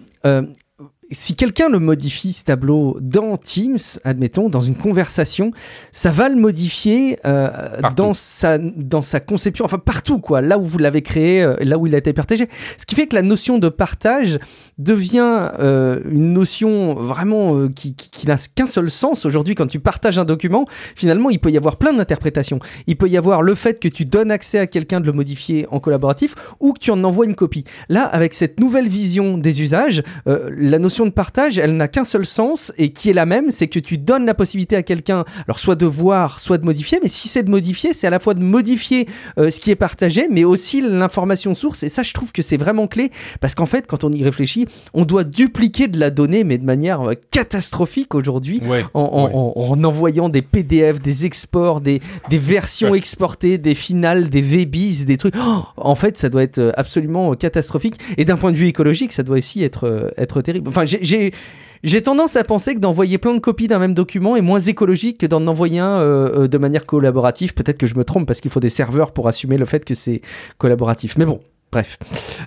[1.12, 5.52] si quelqu'un le modifie, ce tableau, dans Teams, admettons, dans une conversation,
[5.92, 7.50] ça va le modifier euh,
[7.96, 11.78] dans, sa, dans sa conception, enfin partout, quoi, là où vous l'avez créé, euh, là
[11.78, 12.48] où il a été partagé.
[12.78, 14.40] Ce qui fait que la notion de partage
[14.78, 19.26] devient euh, une notion vraiment qui, qui, n'a qu'un seul sens.
[19.26, 22.60] Aujourd'hui, quand tu partages un document, finalement, il peut y avoir plein d'interprétations.
[22.88, 25.68] Il peut y avoir le fait que tu donnes accès à quelqu'un de le modifier
[25.72, 27.66] en collaboratif ou que tu en envoies une copie.
[27.90, 32.26] Là, avec cette nouvelle vision des usages, la notion de partage, elle n'a qu'un seul
[32.26, 35.60] sens et qui est la même, c'est que tu donnes la possibilité à quelqu'un, alors
[35.60, 38.34] soit de voir, soit de modifier, mais si c'est de modifier, c'est à la fois
[38.34, 41.84] de modifier euh, ce qui est partagé, mais aussi l'information source.
[41.84, 44.68] Et ça, je trouve que c'est vraiment clé parce qu'en fait, quand on y réfléchit,
[44.94, 48.62] on doit dupliquer de la donnée, mais de manière euh, catastrophique aujourd'hui,
[48.94, 55.36] en, envoyant des PDF, des exports, des, versions exportées, des finales, des VBIS, des trucs.
[55.40, 57.96] Oh, en fait, ça doit être euh, absolument catastrophique.
[58.18, 60.70] Et d'un point de vue écologique, ça doit aussi être, être terrible.
[60.70, 64.60] Enfin, j'ai tendance à penser que d'envoyer plein de copies d'un même document est moins
[64.60, 67.54] écologique que d'en envoyer un euh, euh, de manière collaborative.
[67.54, 69.94] Peut-être que je me trompe parce qu'il faut des serveurs pour assumer le fait que
[69.94, 70.22] c'est
[70.58, 71.18] collaboratif.
[71.18, 71.98] Mais bon, bref.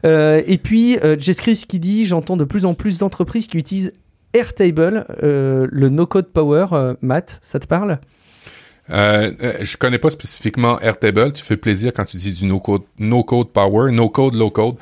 [0.04, 3.92] Euh, et puis, Jess Chris qui dit J'entends de plus en plus d'entreprises qui utilisent
[4.32, 6.66] Airtable, le no-code power.
[7.00, 8.00] Matt, ça te parle?
[8.90, 9.32] Euh,
[9.62, 11.32] je connais pas spécifiquement Airtable.
[11.32, 14.76] Tu fais plaisir quand tu dis du no-code no code power, no-code, low-code.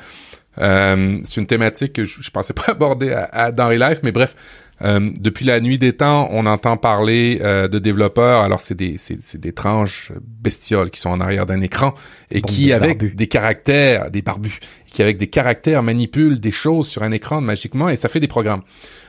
[0.59, 3.99] Euh, c'est une thématique que je, je pensais pas aborder à, à, dans les lives,
[4.03, 4.35] mais bref,
[4.81, 8.41] euh, depuis la nuit des temps, on entend parler euh, de développeurs.
[8.41, 11.93] Alors c'est des c'est, des tranches bestioles qui sont en arrière d'un écran
[12.29, 14.59] et qui avec des caractères, des barbus,
[14.91, 18.27] qui avec des caractères manipulent des choses sur un écran magiquement et ça fait des
[18.27, 18.63] programmes.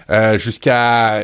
[0.08, 1.22] Euh, jusqu'à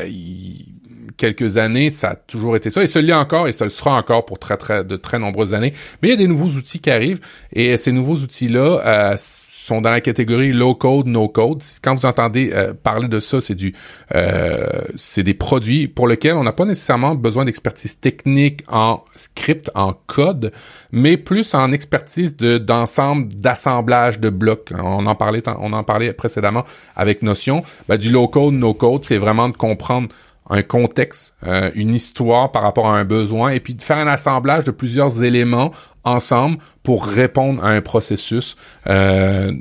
[1.16, 3.94] quelques années, ça a toujours été ça et ça l'est encore et ça le sera
[3.94, 5.72] encore pour très très de très nombreuses années.
[6.02, 7.20] Mais il y a des nouveaux outils qui arrivent
[7.52, 9.16] et ces nouveaux outils là euh,
[9.62, 11.62] sont dans la catégorie low code, no code.
[11.82, 13.74] Quand vous entendez euh, parler de ça, c'est du,
[14.14, 19.70] euh, c'est des produits pour lesquels on n'a pas nécessairement besoin d'expertise technique en script,
[19.74, 20.52] en code,
[20.90, 24.72] mais plus en expertise de d'ensemble d'assemblage de blocs.
[24.76, 26.64] On en parlait, on en parlait précédemment
[26.96, 27.62] avec Notion.
[27.88, 30.08] Ben, du low code, no code, c'est vraiment de comprendre
[30.50, 34.06] un contexte, euh, une histoire par rapport à un besoin, et puis de faire un
[34.06, 35.72] assemblage de plusieurs éléments
[36.04, 38.56] ensemble pour répondre à un processus.
[38.88, 39.52] Euh,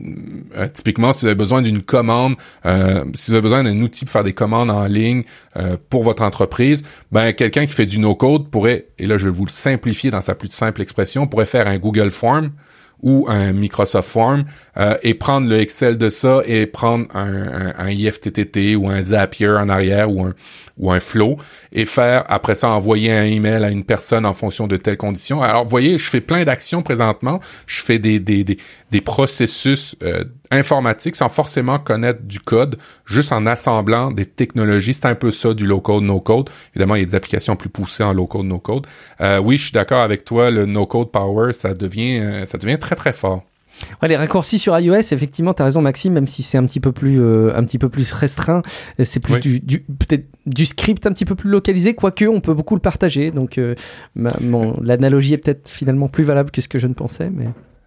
[0.58, 2.36] euh, typiquement, si vous avez besoin d'une commande,
[3.14, 5.24] si vous avez besoin d'un outil pour faire des commandes en ligne
[5.90, 9.46] pour votre entreprise, ben quelqu'un qui fait du no-code pourrait, et là je vais vous
[9.46, 12.52] le simplifier dans sa plus simple expression, pourrait faire un Google Form
[13.02, 14.46] ou un Microsoft Form
[15.04, 19.50] et prendre le Excel de ça et prendre un, un, un, IFTTT ou un Zapier
[19.50, 20.34] en arrière ou un,
[20.78, 21.38] ou un flow
[21.72, 25.42] et faire après ça envoyer un email à une personne en fonction de telles conditions.
[25.42, 28.58] Alors vous voyez, je fais plein d'actions présentement, je fais des des des,
[28.92, 35.06] des processus euh, informatiques sans forcément connaître du code, juste en assemblant des technologies, c'est
[35.06, 36.50] un peu ça du low code no code.
[36.76, 38.86] Évidemment, il y a des applications plus poussées en low code no code.
[39.22, 42.58] Euh, oui, je suis d'accord avec toi, le no code power, ça devient euh, ça
[42.58, 43.44] devient très très fort.
[44.02, 46.82] Ouais, les raccourcis sur iOS, effectivement, tu as raison Maxime, même si c'est un petit
[46.82, 48.62] peu plus euh, un petit peu plus restreint,
[49.04, 52.54] c'est plus du, du peut-être du script un petit peu plus localisé, quoique on peut
[52.54, 53.32] beaucoup le partager.
[53.32, 53.76] Donc euh,
[54.16, 57.46] l'analogie est peut-être finalement plus valable que ce que je ne pensais, mais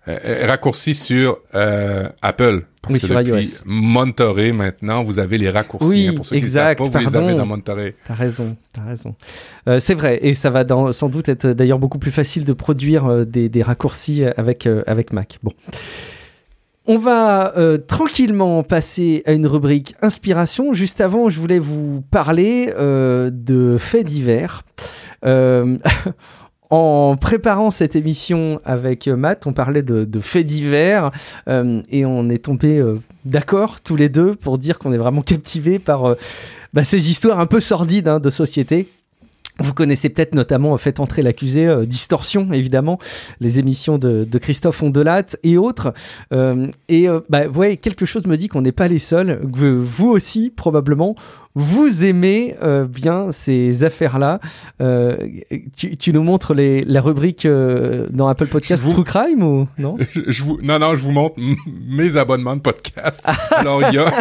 [0.08, 2.64] euh, raccourci sur euh, Apple.
[2.82, 3.62] Parce que sur depuis iOS.
[3.64, 5.88] Monterey, maintenant, vous avez les raccourcis.
[5.88, 7.28] Oui, hein, pour ceux exact, qui ne savent pas, vous les pardon.
[7.28, 7.94] avez dans Monterey.
[8.06, 9.14] T'as raison, t'as raison.
[9.68, 12.52] Euh, c'est vrai, et ça va dans, sans doute être d'ailleurs beaucoup plus facile de
[12.52, 15.38] produire euh, des, des raccourcis avec, euh, avec Mac.
[15.42, 15.52] Bon.
[16.86, 20.74] On va euh, tranquillement passer à une rubrique inspiration.
[20.74, 24.64] Juste avant, je voulais vous parler euh, de faits divers.
[25.24, 25.78] Euh,
[26.70, 31.10] en préparant cette émission avec euh, Matt, on parlait de, faits divers
[31.48, 35.22] euh, et on est tombé euh, d'accord tous les deux pour dire qu'on est vraiment
[35.22, 36.16] captivé par
[36.72, 38.88] bah, ces histoires un peu sordides hein, de société.
[39.60, 42.98] Vous connaissez peut-être notamment Faites entrer l'accusé, euh, Distorsion évidemment,
[43.38, 45.94] les émissions de, de Christophe Ondelat et autres.
[46.32, 50.08] Et euh, bah, voyez, quelque chose me dit qu'on n'est pas les seuls, que vous
[50.08, 51.14] aussi probablement,
[51.54, 54.40] vous aimez euh, bien ces affaires-là.
[54.80, 55.16] Euh,
[55.76, 59.68] tu, tu nous montres les, la rubrique euh, dans Apple Podcast vous- True Crime ou
[59.78, 59.96] non?
[60.14, 61.36] Je, je vous, non, non, je vous montre
[61.88, 63.22] mes abonnements de podcast.
[63.52, 64.12] Alors, il y a,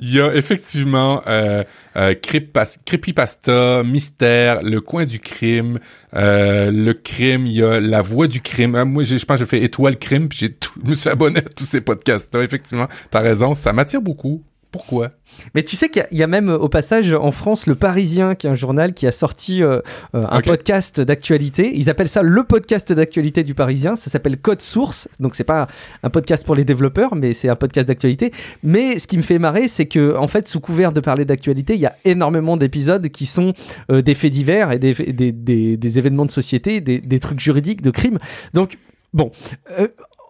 [0.00, 1.62] y a effectivement euh,
[1.96, 5.78] euh, Creepypas- Creepypasta, Mystère, Le Coin du Crime,
[6.14, 8.82] euh, Le Crime, il y a La Voix du Crime.
[8.84, 11.38] Moi, je pense que j'ai fait Étoile Crime, puis j'ai tout- je me suis abonné
[11.38, 12.42] à tous ces podcasts-là.
[12.42, 14.42] Effectivement, t'as raison, ça m'attire beaucoup.
[14.70, 15.10] Pourquoi?
[15.54, 17.66] Mais tu sais qu'il y a- il y, a même euh, au passage en France
[17.66, 19.80] Le Parisien, qui est un journal qui a sorti euh,
[20.14, 21.72] euh, un podcast d'actualité.
[21.74, 23.96] Ils appellent ça le podcast d'actualité du Parisien.
[23.96, 25.08] Ça s'appelle Code Source.
[25.20, 25.68] Donc c'est pas
[26.02, 28.30] un podcast pour les développeurs, mais c'est un podcast d'actualité.
[28.62, 31.74] Mais ce qui me fait marrer, c'est que en fait, sous couvert de parler d'actualité,
[31.74, 33.54] il y a énormément d'épisodes qui sont
[33.90, 37.40] euh, des faits divers et des, des, des- des événements de société, des, des trucs
[37.40, 38.18] juridiques, de crimes.
[38.52, 38.76] Donc
[39.14, 39.32] bon.
[39.78, 39.88] euh,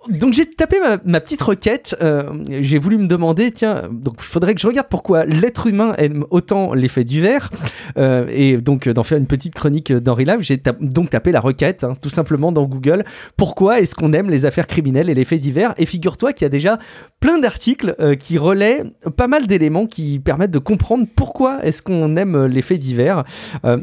[0.09, 2.25] donc j'ai tapé ma, petite requête, euh,
[2.61, 6.25] j'ai voulu me demander, tiens, donc il faudrait que je regarde pourquoi l'être humain aime
[6.31, 7.51] autant les faits divers,
[7.99, 11.85] euh, et donc d'en faire une petite chronique d'Henri Lave, j'ai donc tapé la requête,
[11.85, 13.05] hein, tout simplement dans Google,
[13.37, 16.47] pourquoi est-ce qu'on aime les affaires criminelles et les faits divers, et figure-toi qu'il y
[16.47, 16.79] a déjà
[17.21, 18.85] plein d'articles euh, qui relaient
[19.17, 23.25] pas mal d'éléments qui permettent de comprendre pourquoi est-ce qu'on aime faits divers.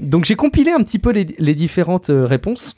[0.02, 2.76] Donc j'ai compilé un petit peu les, différentes réponses.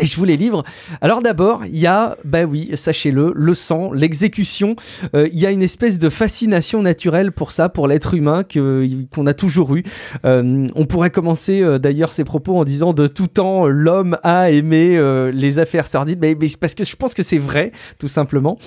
[0.00, 0.64] Et je vous les livre.
[1.00, 4.74] Alors d'abord, il y a, bah oui, sachez-le, le sang, l'exécution.
[5.14, 9.26] Euh, Il y a une espèce de fascination naturelle pour ça, pour l'être humain qu'on
[9.26, 9.84] a toujours eu.
[10.24, 14.50] Euh, on pourrait commencer euh, d'ailleurs ces propos en disant de tout temps, l'homme a
[14.50, 15.00] aimé
[15.32, 17.70] les affaires sordides, mais, parce que je pense que c'est vrai,
[18.00, 18.58] tout simplement.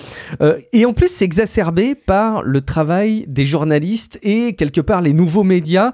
[0.72, 5.44] Et en plus, c'est exacerbé par le travail des journalistes et quelque part les nouveaux
[5.44, 5.92] médias.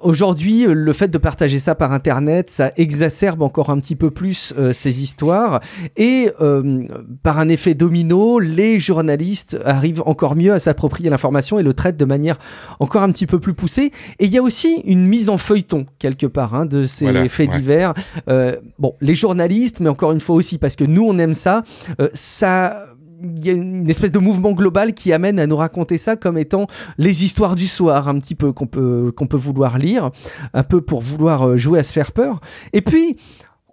[0.00, 4.54] Aujourd'hui, le fait de partager ça par Internet, ça exacerbe encore un petit peu plus
[4.56, 5.60] euh, ces histoires.
[5.96, 6.82] Et euh,
[7.22, 11.96] par un effet domino, les journalistes arrivent encore mieux à s'approprier l'information et le traitent
[11.96, 12.38] de manière
[12.78, 13.90] encore un petit peu plus poussée.
[14.18, 17.28] Et il y a aussi une mise en feuilleton, quelque part, hein, de ces Voilà,
[17.28, 17.58] faits ouais.
[17.58, 17.94] divers.
[18.28, 21.62] Euh, bon, les journalistes, mais encore une fois aussi, parce que nous, on aime ça,
[22.12, 22.86] ça
[23.22, 26.38] il y a une espèce de mouvement global qui amène à nous raconter ça comme
[26.38, 26.66] étant
[26.98, 30.10] les histoires du soir, un petit peu qu'on peut, qu'on peut vouloir lire,
[30.54, 32.40] un peu pour vouloir jouer à se faire peur.
[32.72, 33.16] Et puis,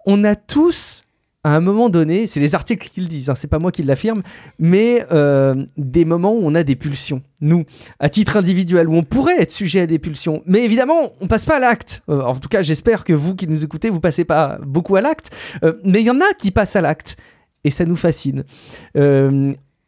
[0.06, 1.04] on a tous,
[1.42, 3.82] à un moment donné, c'est les articles qui le disent, hein, c'est pas moi qui
[3.82, 4.22] l'affirme,
[4.58, 7.22] mais euh, des moments où on a des pulsions.
[7.40, 7.64] Nous,
[7.98, 10.42] à titre individuel, où on pourrait être sujet à des pulsions.
[10.46, 12.02] Mais évidemment, on passe pas à l'acte.
[12.08, 15.00] Euh, en tout cas, j'espère que vous qui nous écoutez, vous passez pas beaucoup à
[15.00, 15.30] l'acte.
[15.64, 17.16] Euh, mais il y en a qui passent à l'acte.
[17.64, 18.44] Et ça nous fascine.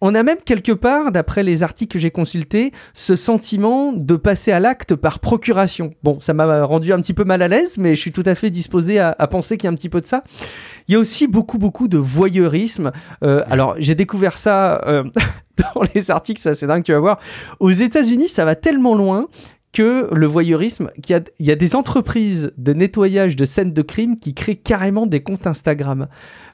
[0.04, 4.50] On a même quelque part, d'après les articles que j'ai consultés, ce sentiment de passer
[4.50, 5.94] à l'acte par procuration.
[6.02, 8.34] Bon, ça m'a rendu un petit peu mal à l'aise, mais je suis tout à
[8.34, 10.24] fait disposé à, penser qu'il y a un petit peu de ça.
[10.88, 12.90] Il y a aussi beaucoup, beaucoup de voyeurisme.
[13.22, 15.04] Euh, alors, j'ai découvert ça euh,
[15.74, 17.20] dans les articles, c'est dingue, tu vas voir.
[17.60, 19.28] Aux États-Unis, ça va tellement loin
[19.72, 24.18] que le voyeurisme, qu'il il y a des entreprises de nettoyage de scènes de crime
[24.18, 26.08] qui créent carrément des comptes Instagram.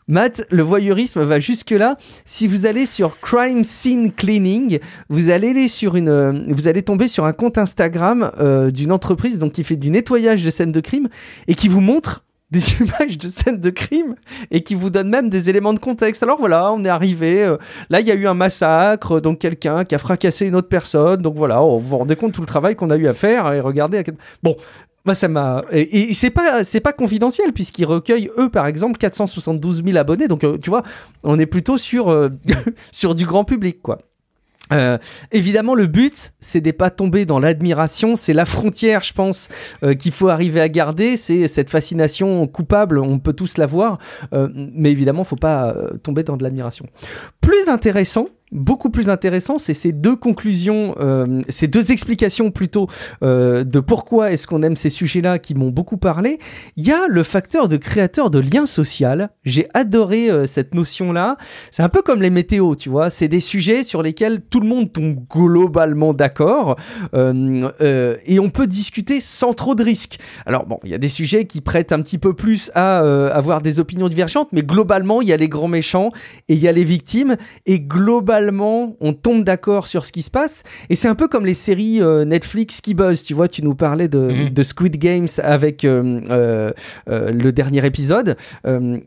[0.09, 1.99] Matt, le voyeurisme va jusque-là.
[2.25, 4.79] Si vous allez sur Crime Scene Cleaning,
[5.11, 9.91] vous allez, euh, tomber sur un compte Instagram euh, d'une entreprise donc, qui fait du
[9.91, 11.09] nettoyage de scènes de crime
[11.47, 14.15] et qui vous montre des images de scènes de crime
[14.51, 16.23] et qui vous donne même des éléments de contexte.
[16.23, 17.59] Alors voilà, on est arrivé, euh,
[17.91, 21.21] là il y a eu un massacre, donc quelqu'un qui a fracassé une autre personne,
[21.21, 23.61] donc voilà, vous vous rendez compte tout le travail qu'on a eu à faire et
[23.61, 24.15] regardez à quel...
[24.43, 24.57] Bon,
[25.09, 25.65] moi, ça m'a.
[25.73, 30.29] Et, c'est pas, c'est pas confidentiel puisqu'ils recueillent eux, par exemple, 472 000 abonnés.
[30.29, 30.83] Donc, euh, tu vois,
[31.25, 32.29] on est plutôt sur euh,
[32.93, 34.01] sur du grand public, quoi.
[34.71, 34.99] Euh,
[35.33, 38.17] évidemment, le but, c'est de pas tomber dans l'admiration.
[38.17, 39.49] C'est la frontière, je pense,
[39.99, 41.17] qu'il faut arriver à garder.
[41.17, 42.99] C'est cette fascination coupable.
[42.99, 43.97] On peut tous la voir,
[44.53, 46.85] mais évidemment, faut pas tomber dans de l'admiration.
[47.41, 52.89] Plus intéressant, beaucoup plus intéressant, c'est ces deux conclusions, euh, ces deux explications plutôt
[53.23, 56.39] euh, de pourquoi est-ce qu'on aime ces sujets-là qui m'ont beaucoup parlé.
[56.77, 59.31] Il y a le facteur de créateur de lien social.
[59.45, 61.37] J'ai adoré euh, cette notion-là.
[61.71, 63.11] C'est un peu comme les météos, tu vois.
[63.11, 66.77] C'est des sujets sur lesquels tout le monde tombe globalement d'accord
[67.15, 70.19] et on peut discuter sans trop de risques.
[70.47, 73.63] Alors bon, il y a des sujets qui prêtent un petit peu plus à avoir
[73.63, 76.11] des opinions divergentes, mais globalement, il y a les grands méchants
[76.49, 77.37] et il y a les victimes
[77.67, 78.38] et globalement
[79.01, 80.63] on tombe d'accord sur ce qui se passe.
[80.91, 83.23] Et c'est un peu comme les séries euh, Netflix qui buzzent.
[83.23, 84.65] Tu vois, tu nous parlais de, mhm.
[84.65, 86.73] Squid Games avec euh, euh,
[87.07, 88.37] le dernier épisode.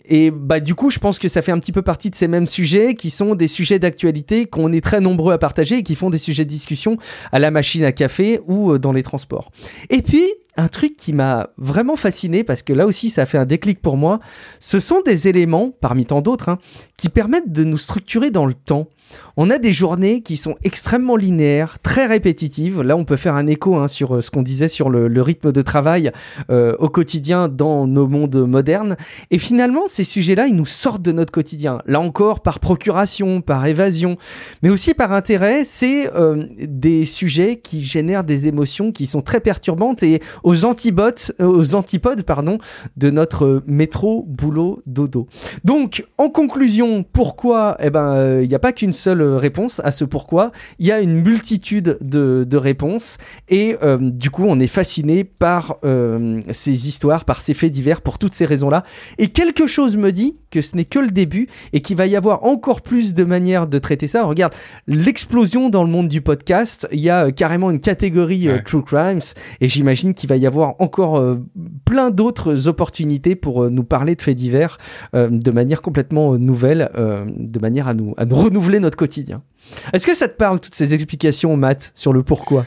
[0.05, 2.27] et bah, du coup, je pense que ça fait un petit peu partie de ces
[2.27, 5.95] mêmes sujets qui sont des sujets d'actualité qu'on est très nombreux à partager et qui
[5.95, 6.97] font des sujets de discussion
[7.31, 9.51] à la machine à café ou dans les transports.
[9.89, 10.25] Et puis,
[10.57, 13.81] un truc qui m'a vraiment fasciné parce que là aussi ça a fait un déclic
[13.81, 14.19] pour moi,
[14.59, 16.59] ce sont des éléments, parmi tant d'autres, hein,
[16.97, 18.87] qui permettent de nous structurer dans le temps.
[19.37, 22.81] On a des journées qui sont extrêmement linéaires, très répétitives.
[22.81, 25.51] Là, on peut faire un écho hein, sur euh, ce qu'on disait sur le, rythme
[25.51, 26.11] de travail
[26.49, 28.97] euh, au quotidien dans nos mondes modernes.
[29.29, 31.81] Et finalement, ces sujets-là, ils nous sortent de notre quotidien.
[31.85, 34.17] Là encore, par procuration, par évasion,
[34.63, 35.63] mais aussi par intérêt.
[35.63, 41.19] C'est euh, des sujets qui génèrent des émotions qui sont très perturbantes et aux antipodes,
[41.39, 42.57] aux antipodes pardon,
[42.97, 45.27] de notre métro, boulot, dodo.
[45.63, 50.05] Donc, en conclusion, pourquoi Eh ben, il n'y a pas qu'une seule réponse à ce
[50.05, 50.51] pourquoi.
[50.79, 53.17] Il y a une multitude de, réponses
[53.49, 58.01] et euh, du coup on est fasciné par euh, ces histoires, par ces faits divers
[58.01, 58.83] pour toutes ces raisons-là.
[59.17, 62.15] Et quelque chose me dit que ce n'est que le début et qu'il va y
[62.15, 64.23] avoir encore plus de manières de traiter ça.
[64.23, 64.53] regarde
[64.85, 66.87] l'explosion dans le monde du podcast.
[66.91, 69.21] Il y a euh, carrément une catégorie True Crimes
[69.59, 71.23] et j'imagine qu'il va y avoir encore
[71.85, 74.77] plein d'autres opportunités pour nous parler de faits divers
[75.13, 79.43] de manière complètement nouvelle, de manière à nous, à nous renouveler notre quotidien.
[79.93, 82.65] Est-ce que ça te parle, toutes ces explications, Matt, sur le pourquoi?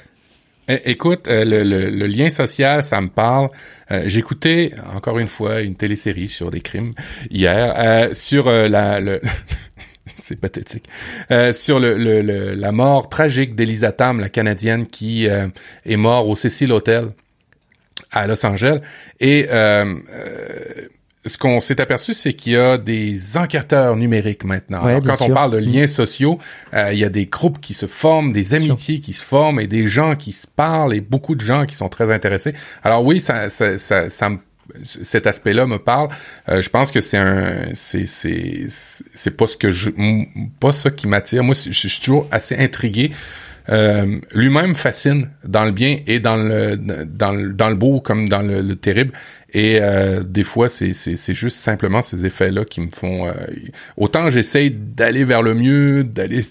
[0.69, 3.51] Eh, Écoute, euh, le, lien social, ça me parle.
[3.91, 6.95] Euh, j'écoutais encore une fois une télésérie sur des crimes
[7.31, 9.01] hier, euh, sur la...
[9.01, 9.21] Le
[10.17, 10.89] c'est pathétique.
[11.55, 17.09] sur la mort tragique d'Elisa Tam, la Canadienne, qui est morte au Cecil Hotel
[18.13, 18.81] à Los Angeles.
[19.21, 19.47] Et
[21.27, 24.83] ce qu'on s'est aperçu, c'est qu'il y a des enquêteurs numériques maintenant.
[25.01, 26.39] quand on parle de liens sociaux,
[26.75, 29.67] euh, il y a des groupes qui se forment, des amitiés qui se forment et
[29.67, 32.53] des gens qui se parlent et beaucoup de gens qui sont très intéressés.
[32.83, 34.31] Alors oui, ça, ça, ça, ça
[34.85, 36.09] cet aspect-là me parle.
[36.49, 39.91] Euh, je pense que c'est un, c'est, c'est, c'est pas ce que je,
[40.61, 41.45] pas ça qui m'attire.
[41.45, 43.11] Moi, je, suis toujours assez intrigué.
[43.71, 48.29] Euh, lui-même fascine dans le bien et dans le dans le, dans le beau comme
[48.29, 49.13] dans le, le terrible
[49.55, 50.93] et euh, des fois, c'est,
[51.35, 53.27] juste simplement ces effets-là qui me font...
[53.29, 53.33] Euh,
[53.97, 56.43] autant j'essaye d'aller vers le mieux, d'aller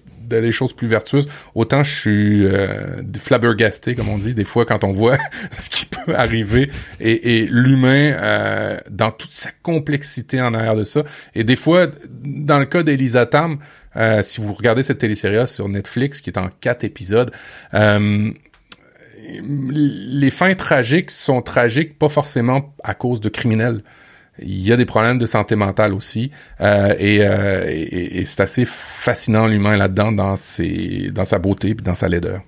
[0.41, 4.83] des choses plus vertueuses, autant je suis euh, flabbergasté, comme on dit, des fois quand
[4.83, 5.17] on voit
[5.57, 10.83] ce qui peut arriver et, et l'humain euh, dans toute sa complexité en arrière de
[10.83, 11.03] ça.
[11.35, 11.87] Et des fois,
[12.23, 13.59] dans le cas d'Elisa Tam,
[13.95, 17.31] euh, si vous regardez cette télésérie sur Netflix, qui est en quatre épisodes,
[17.73, 18.31] euh,
[19.43, 23.81] les fins tragiques sont tragiques pas forcément à cause de criminels.
[24.39, 28.65] Il y a des problèmes de santé mentale aussi, euh, euh, et, et c'est assez
[28.65, 30.35] fascinant l'humain là-dedans dans
[31.13, 32.41] dans sa beauté et dans sa laideur.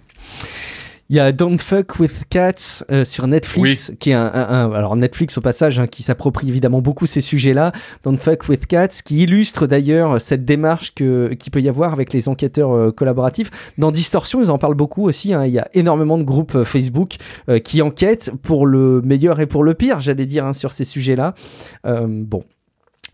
[1.09, 5.37] Il y a Don't Fuck with Cats euh, sur Netflix, qui est un, alors Netflix
[5.37, 7.73] au passage, hein, qui s'approprie évidemment beaucoup ces sujets-là.
[8.03, 12.11] Don't Fuck with Cats, qui illustre d'ailleurs cette démarche que qui peut y avoir avec
[12.11, 13.51] les enquêteurs euh, collaboratifs.
[13.77, 15.31] Dans Distorsion, ils en parlent beaucoup aussi.
[15.31, 15.45] Hein.
[15.45, 17.17] il y a énormément de groupes euh, Facebook
[17.63, 21.35] qui enquêtent pour le meilleur et pour le pire, j'allais dire, hein, sur ces sujets-là.
[21.83, 22.43] bon,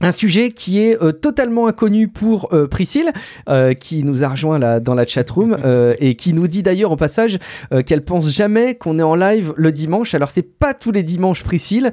[0.02, 3.12] un sujet qui est euh, totalement inconnu pour euh, Priscille,
[3.50, 5.58] euh, qui nous a rejoint là, dans la chatroom
[6.00, 7.40] et qui nous dit d'ailleurs au passage
[7.86, 10.14] qu'elle pense jamais qu'on est en live le dimanche.
[10.14, 11.92] Alors c'est pas tous les dimanches Priscille.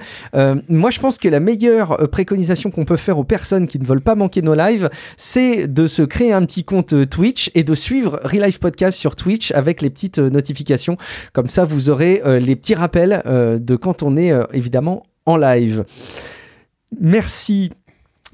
[0.69, 4.01] moi je pense que la meilleure préconisation qu'on peut faire aux personnes qui ne veulent
[4.01, 8.21] pas manquer nos lives, c'est de se créer un petit compte Twitch et de suivre
[8.23, 10.97] Relive Podcast sur Twitch avec les petites notifications.
[11.33, 15.85] Comme ça vous aurez les petits rappels de quand on est évidemment en live.
[17.01, 17.71] Merci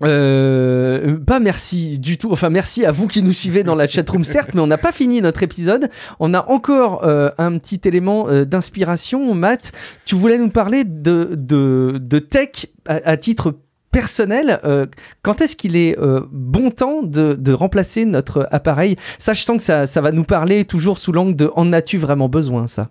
[0.02, 2.32] euh, pas merci du tout.
[2.32, 4.92] Enfin, merci à vous qui nous suivez dans la chatroom, certes, mais on n'a pas
[4.92, 5.88] fini notre épisode.
[6.20, 9.34] On a encore euh, un petit élément euh, d'inspiration.
[9.34, 9.72] Matt,
[10.04, 13.56] tu voulais nous parler de, de, de tech à, titre
[13.90, 14.60] personnel.
[14.64, 14.86] Euh,
[15.22, 15.96] quand est-ce qu'il est,
[16.30, 18.96] bon temps de, de, remplacer notre appareil?
[19.18, 21.98] Ça, je sens que ça, ça va nous parler toujours sous l'angle de en as-tu
[21.98, 22.90] vraiment besoin, ça?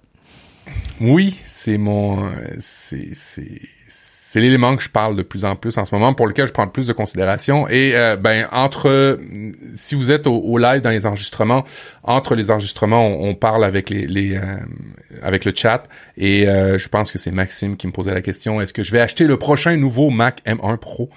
[1.02, 2.32] Oui, c'est mon.
[2.60, 3.12] C'est
[4.34, 6.54] c'est l'élément que je parle de plus en plus en ce moment, pour lequel je
[6.54, 7.68] prends plus de considération.
[7.70, 9.20] Et euh, ben entre,
[9.76, 11.64] si vous êtes au, live dans les enregistrements,
[12.02, 14.42] entre les enregistrements, on, parle avec les, euh,
[15.22, 15.84] avec le chat.
[16.18, 18.92] Et euh, je pense que c'est Maxime qui me posait la question est-ce que je
[18.92, 21.12] vais acheter le prochain nouveau Mac M1 Pro?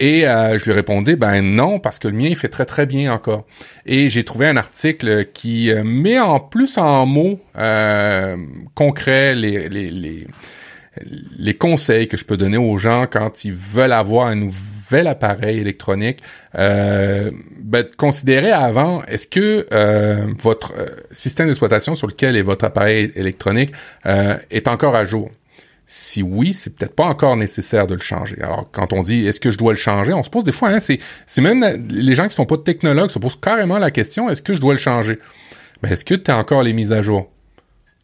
[0.00, 3.12] Et je lui répondais ben non parce que le mien il fait très très bien
[3.12, 3.44] encore.
[3.84, 7.38] Et j'ai trouvé un article qui met en plus en mots
[8.74, 10.26] concrets les, les, les
[11.38, 15.58] les conseils que je peux donner aux gens quand ils veulent avoir un nouvel appareil
[15.58, 16.20] électronique,
[16.56, 22.64] euh, ben, considérez avant, est-ce que euh, votre euh, système d'exploitation sur lequel est votre
[22.64, 23.72] appareil électronique
[24.06, 25.30] euh, est encore à jour?
[25.86, 28.40] Si oui, c'est peut-être pas encore nécessaire de le changer.
[28.40, 30.70] Alors, quand on dit est-ce que je dois le changer, on se pose des fois,
[30.70, 31.00] hein, c'est,
[31.40, 34.60] même les gens qui sont pas technologues se posent carrément la question est-ce que je
[34.60, 35.18] dois le changer?
[35.82, 37.30] Ben, est-ce que tu as encore les mises à jour?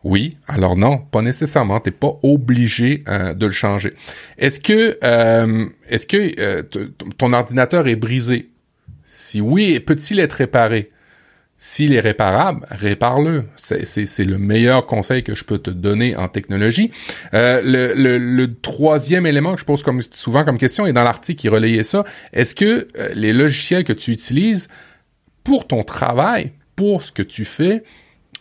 [0.02, 1.78] Oui, alors non, pas nécessairement.
[1.80, 3.92] T'es pas obligé euh, de le changer.
[4.38, 6.62] Est-ce que euh, est-ce que euh,
[7.18, 8.50] ton ordinateur est brisé?
[9.04, 10.90] Si oui, peut-il être réparé?
[11.58, 13.44] S'il est réparable, répare-le.
[13.56, 16.90] C'est le meilleur conseil que je peux te donner en technologie.
[17.34, 19.82] Le, troisième élément que je pose
[20.12, 24.10] souvent comme question, et dans l'article qui relayait ça, est-ce que les logiciels que tu
[24.10, 24.68] utilises
[25.44, 27.82] pour ton travail, pour ce que tu fais,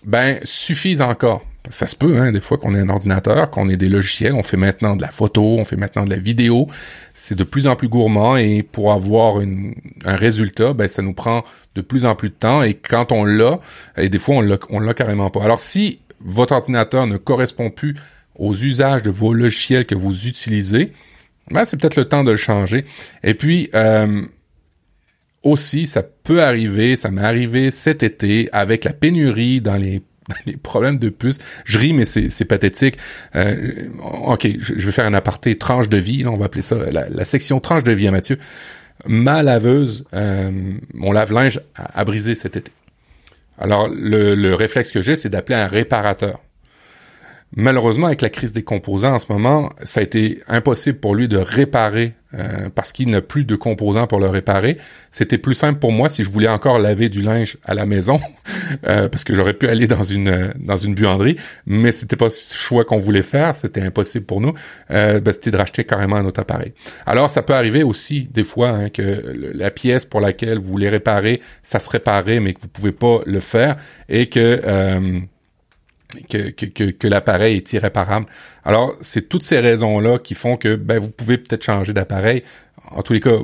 [0.05, 1.43] ben suffisent encore?
[1.69, 4.43] Ça se peut, hein, des fois qu'on ait un ordinateur, qu'on ait des logiciels, on
[4.43, 6.67] fait maintenant de la photo, on fait maintenant de la vidéo.
[7.13, 11.43] C'est de plus en plus gourmand et pour avoir un résultat, ben, ça nous prend
[11.75, 13.59] de plus en plus de temps et quand on l'a,
[13.97, 15.43] et des fois on l'a, on l'a carrément pas.
[15.43, 17.95] Alors si votre ordinateur ne correspond plus
[18.35, 20.93] aux usages de vos logiciels que vous utilisez,
[21.51, 22.85] ben, c'est peut-être le temps de le changer.
[23.23, 24.23] Et puis, euh,
[25.43, 30.01] aussi, ça peut arriver, ça m'est arrivé cet été avec la pénurie dans les
[30.45, 31.39] les problèmes de puces.
[31.65, 32.97] Je ris, mais c'est pathétique.
[33.35, 33.87] Euh,
[34.25, 36.25] ok, je, vais faire un aparté tranche de vie.
[36.25, 38.37] on va appeler ça la, section tranche de vie à Mathieu.
[39.05, 40.51] Ma laveuse, euh,
[40.93, 42.71] mon lave-linge a, brisé cet été.
[43.57, 46.39] Alors, le réflexe que j'ai, c'est d'appeler un réparateur.
[47.55, 51.27] Malheureusement, avec la crise des composants en ce moment, ça a été impossible pour lui
[51.27, 54.77] de réparer euh, parce qu'il n'a plus de composants pour le réparer.
[55.09, 58.19] C'était plus simple pour moi si je voulais encore laver du linge à la maison,
[58.87, 62.55] euh, parce que j'aurais pu aller dans une dans une buanderie, mais c'était pas ce
[62.55, 64.53] choix qu'on voulait faire, c'était impossible pour nous.
[64.91, 66.73] Euh, ben, c'était de racheter carrément un autre appareil.
[67.07, 70.89] Alors ça peut arriver aussi des fois hein, que la pièce pour laquelle vous voulez
[70.89, 73.77] réparer, ça se réparer, mais que vous pouvez pas le faire
[74.07, 74.61] et que
[76.15, 78.25] euh, que, que, que, l'appareil est irréparable.
[78.63, 82.43] Alors, c'est toutes ces raisons-là qui font que ben, vous pouvez peut-être changer d'appareil.
[82.91, 83.37] En tous les cas,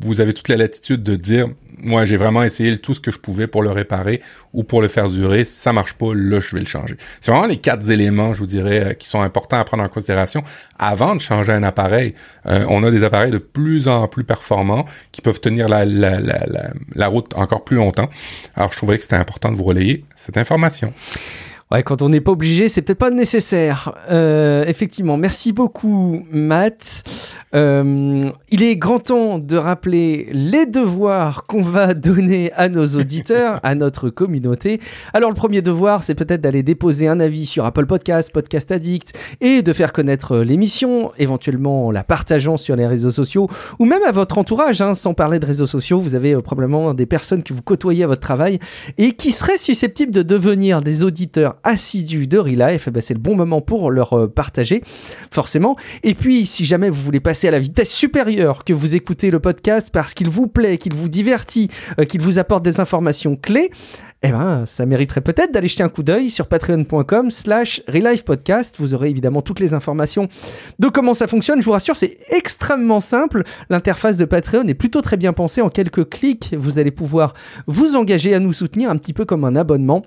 [0.00, 1.48] vous avez toute la latitude de dire
[1.78, 4.88] moi j'ai vraiment essayé tout ce que je pouvais pour le réparer ou pour le
[4.88, 6.96] faire durer, ça marche pas, là je vais le changer.
[7.20, 9.88] C'est vraiment les quatre éléments, je vous dirais, euh, qui sont importants à prendre en
[9.88, 10.42] considération
[10.78, 12.14] avant de changer un appareil.
[12.46, 16.18] Euh, on a des appareils de plus en plus performants qui peuvent tenir la, la,
[16.20, 18.08] la, la route encore plus longtemps.
[18.54, 20.92] Alors je trouvais que c'était important de vous relayer cette information.
[21.72, 23.92] Ouais, quand on n'est pas obligé, c'est peut-être pas nécessaire.
[24.08, 27.02] Euh, effectivement, merci beaucoup, Matt.
[27.56, 33.58] Euh, il est grand temps de rappeler les devoirs qu'on va donner à nos auditeurs,
[33.64, 34.80] à notre communauté.
[35.12, 39.18] Alors, le premier devoir, c'est peut-être d'aller déposer un avis sur Apple Podcast, Podcast Addict,
[39.40, 43.48] et de faire connaître l'émission, éventuellement en la partageant sur les réseaux sociaux,
[43.80, 44.80] ou même à votre entourage.
[44.82, 48.04] Hein, sans parler de réseaux sociaux, vous avez euh, probablement des personnes que vous côtoyez
[48.04, 48.60] à votre travail
[48.98, 53.20] et qui seraient susceptibles de devenir des auditeurs auditeurs assidus de Relife, ben, c'est le
[53.20, 54.82] bon moment pour leur partager,
[55.30, 55.76] forcément.
[56.02, 59.40] Et puis, si jamais vous voulez passer à la vitesse supérieure, que vous écoutez le
[59.40, 61.68] podcast parce qu'il vous plaît, qu'il vous divertit,
[62.08, 63.70] qu'il vous apporte des informations clés,
[64.22, 67.82] eh ben, ça mériterait peut-être d'aller jeter un coup d'œil sur patreon.com slash
[68.24, 68.76] podcast.
[68.78, 70.28] Vous aurez évidemment toutes les informations
[70.78, 71.60] de comment ça fonctionne.
[71.60, 73.44] Je vous rassure, c'est extrêmement simple.
[73.68, 75.60] L'interface de Patreon est plutôt très bien pensée.
[75.60, 77.34] En quelques clics, vous allez pouvoir
[77.66, 80.02] vous engager à nous soutenir un petit peu comme un abonnement.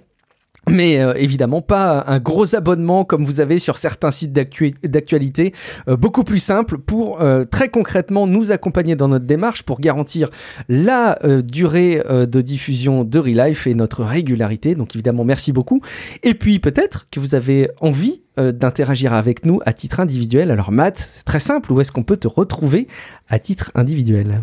[0.67, 5.53] Mais euh, évidemment pas un gros abonnement comme vous avez sur certains sites d'actualité,
[5.87, 10.29] euh, beaucoup plus simple pour euh, très concrètement nous accompagner dans notre démarche pour garantir
[10.67, 14.75] la durée de diffusion de Relife et notre régularité.
[14.75, 15.81] Donc évidemment merci beaucoup.
[16.23, 20.51] Et puis peut-être que vous avez envie d'interagir avec nous à titre individuel.
[20.51, 22.87] Alors Matt, c'est très simple, où est-ce qu'on peut te retrouver
[23.29, 24.41] à titre individuel?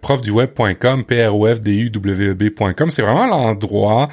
[0.00, 4.08] Profduweb.com, p e c'est vraiment l'endroit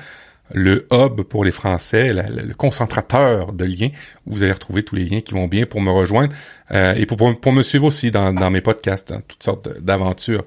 [0.54, 3.89] le hub pour les Français, le concentrateur de liens,
[4.26, 6.34] où vous allez retrouver tous les liens qui vont bien pour me rejoindre
[6.72, 10.43] euh, et pour, pour, me suivre aussi dans, mes podcasts, toutes sortes d'aventures.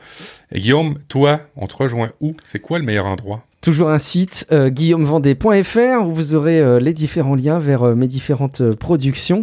[0.55, 2.37] Guillaume, toi, on te rejoint où?
[2.43, 3.45] C'est quoi le meilleur endroit?
[3.61, 8.07] Toujours un site, euh, guillaumevendée.fr, où vous aurez euh, les différents liens vers euh, mes
[8.07, 9.43] différentes productions.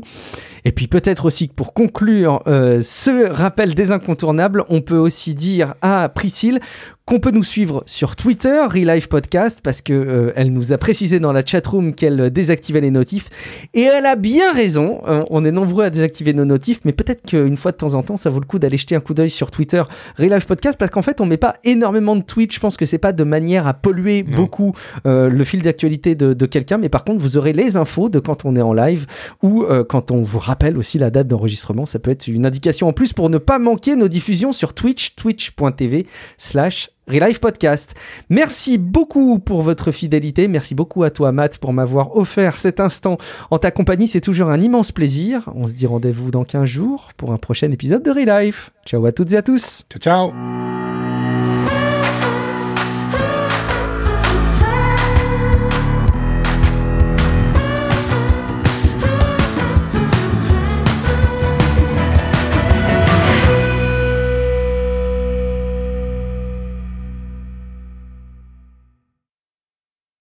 [0.63, 6.09] Et puis peut-être aussi pour conclure ce rappel des incontournables, on peut aussi dire à
[6.09, 6.59] Priscille
[7.05, 11.19] qu'on peut nous suivre sur Twitter, Relive Podcast, parce que euh, elle nous a précisé
[11.19, 13.29] dans la chatroom qu'elle désactivait les notifs.
[13.75, 15.01] Et elle a bien raison.
[15.07, 18.01] Euh, on est nombreux à désactiver nos notifs, mais peut-être qu'une fois de temps en
[18.01, 19.83] temps, ça vaut le coup d'aller jeter un coup d'œil sur Twitter,
[20.17, 22.55] Relive Podcast, parce qu'en fait, on met pas énormément de tweets.
[22.55, 24.73] Je pense que c'est pas de manière à polluer beaucoup
[25.05, 28.17] euh, le fil d'actualité de, de quelqu'un, mais par contre, vous aurez les infos de
[28.17, 29.05] quand on est en live
[29.43, 31.85] ou quand on vous rappelle aussi la date d'enregistrement.
[31.85, 35.15] Ça peut être une indication en plus pour ne pas manquer nos diffusions sur Twitch,
[35.15, 37.95] twitch.tv slash Relive Podcast.
[38.29, 40.47] Merci beaucoup pour votre fidélité.
[40.47, 43.17] Merci beaucoup à toi, Matt, pour m'avoir offert cet instant
[43.51, 44.07] en ta compagnie.
[44.07, 45.49] C'est toujours un immense plaisir.
[45.55, 48.69] On se dit rendez-vous dans 15 jours pour un prochain épisode de Relive.
[48.85, 49.85] Ciao à toutes et à tous.
[49.89, 51.04] Ciao, ciao.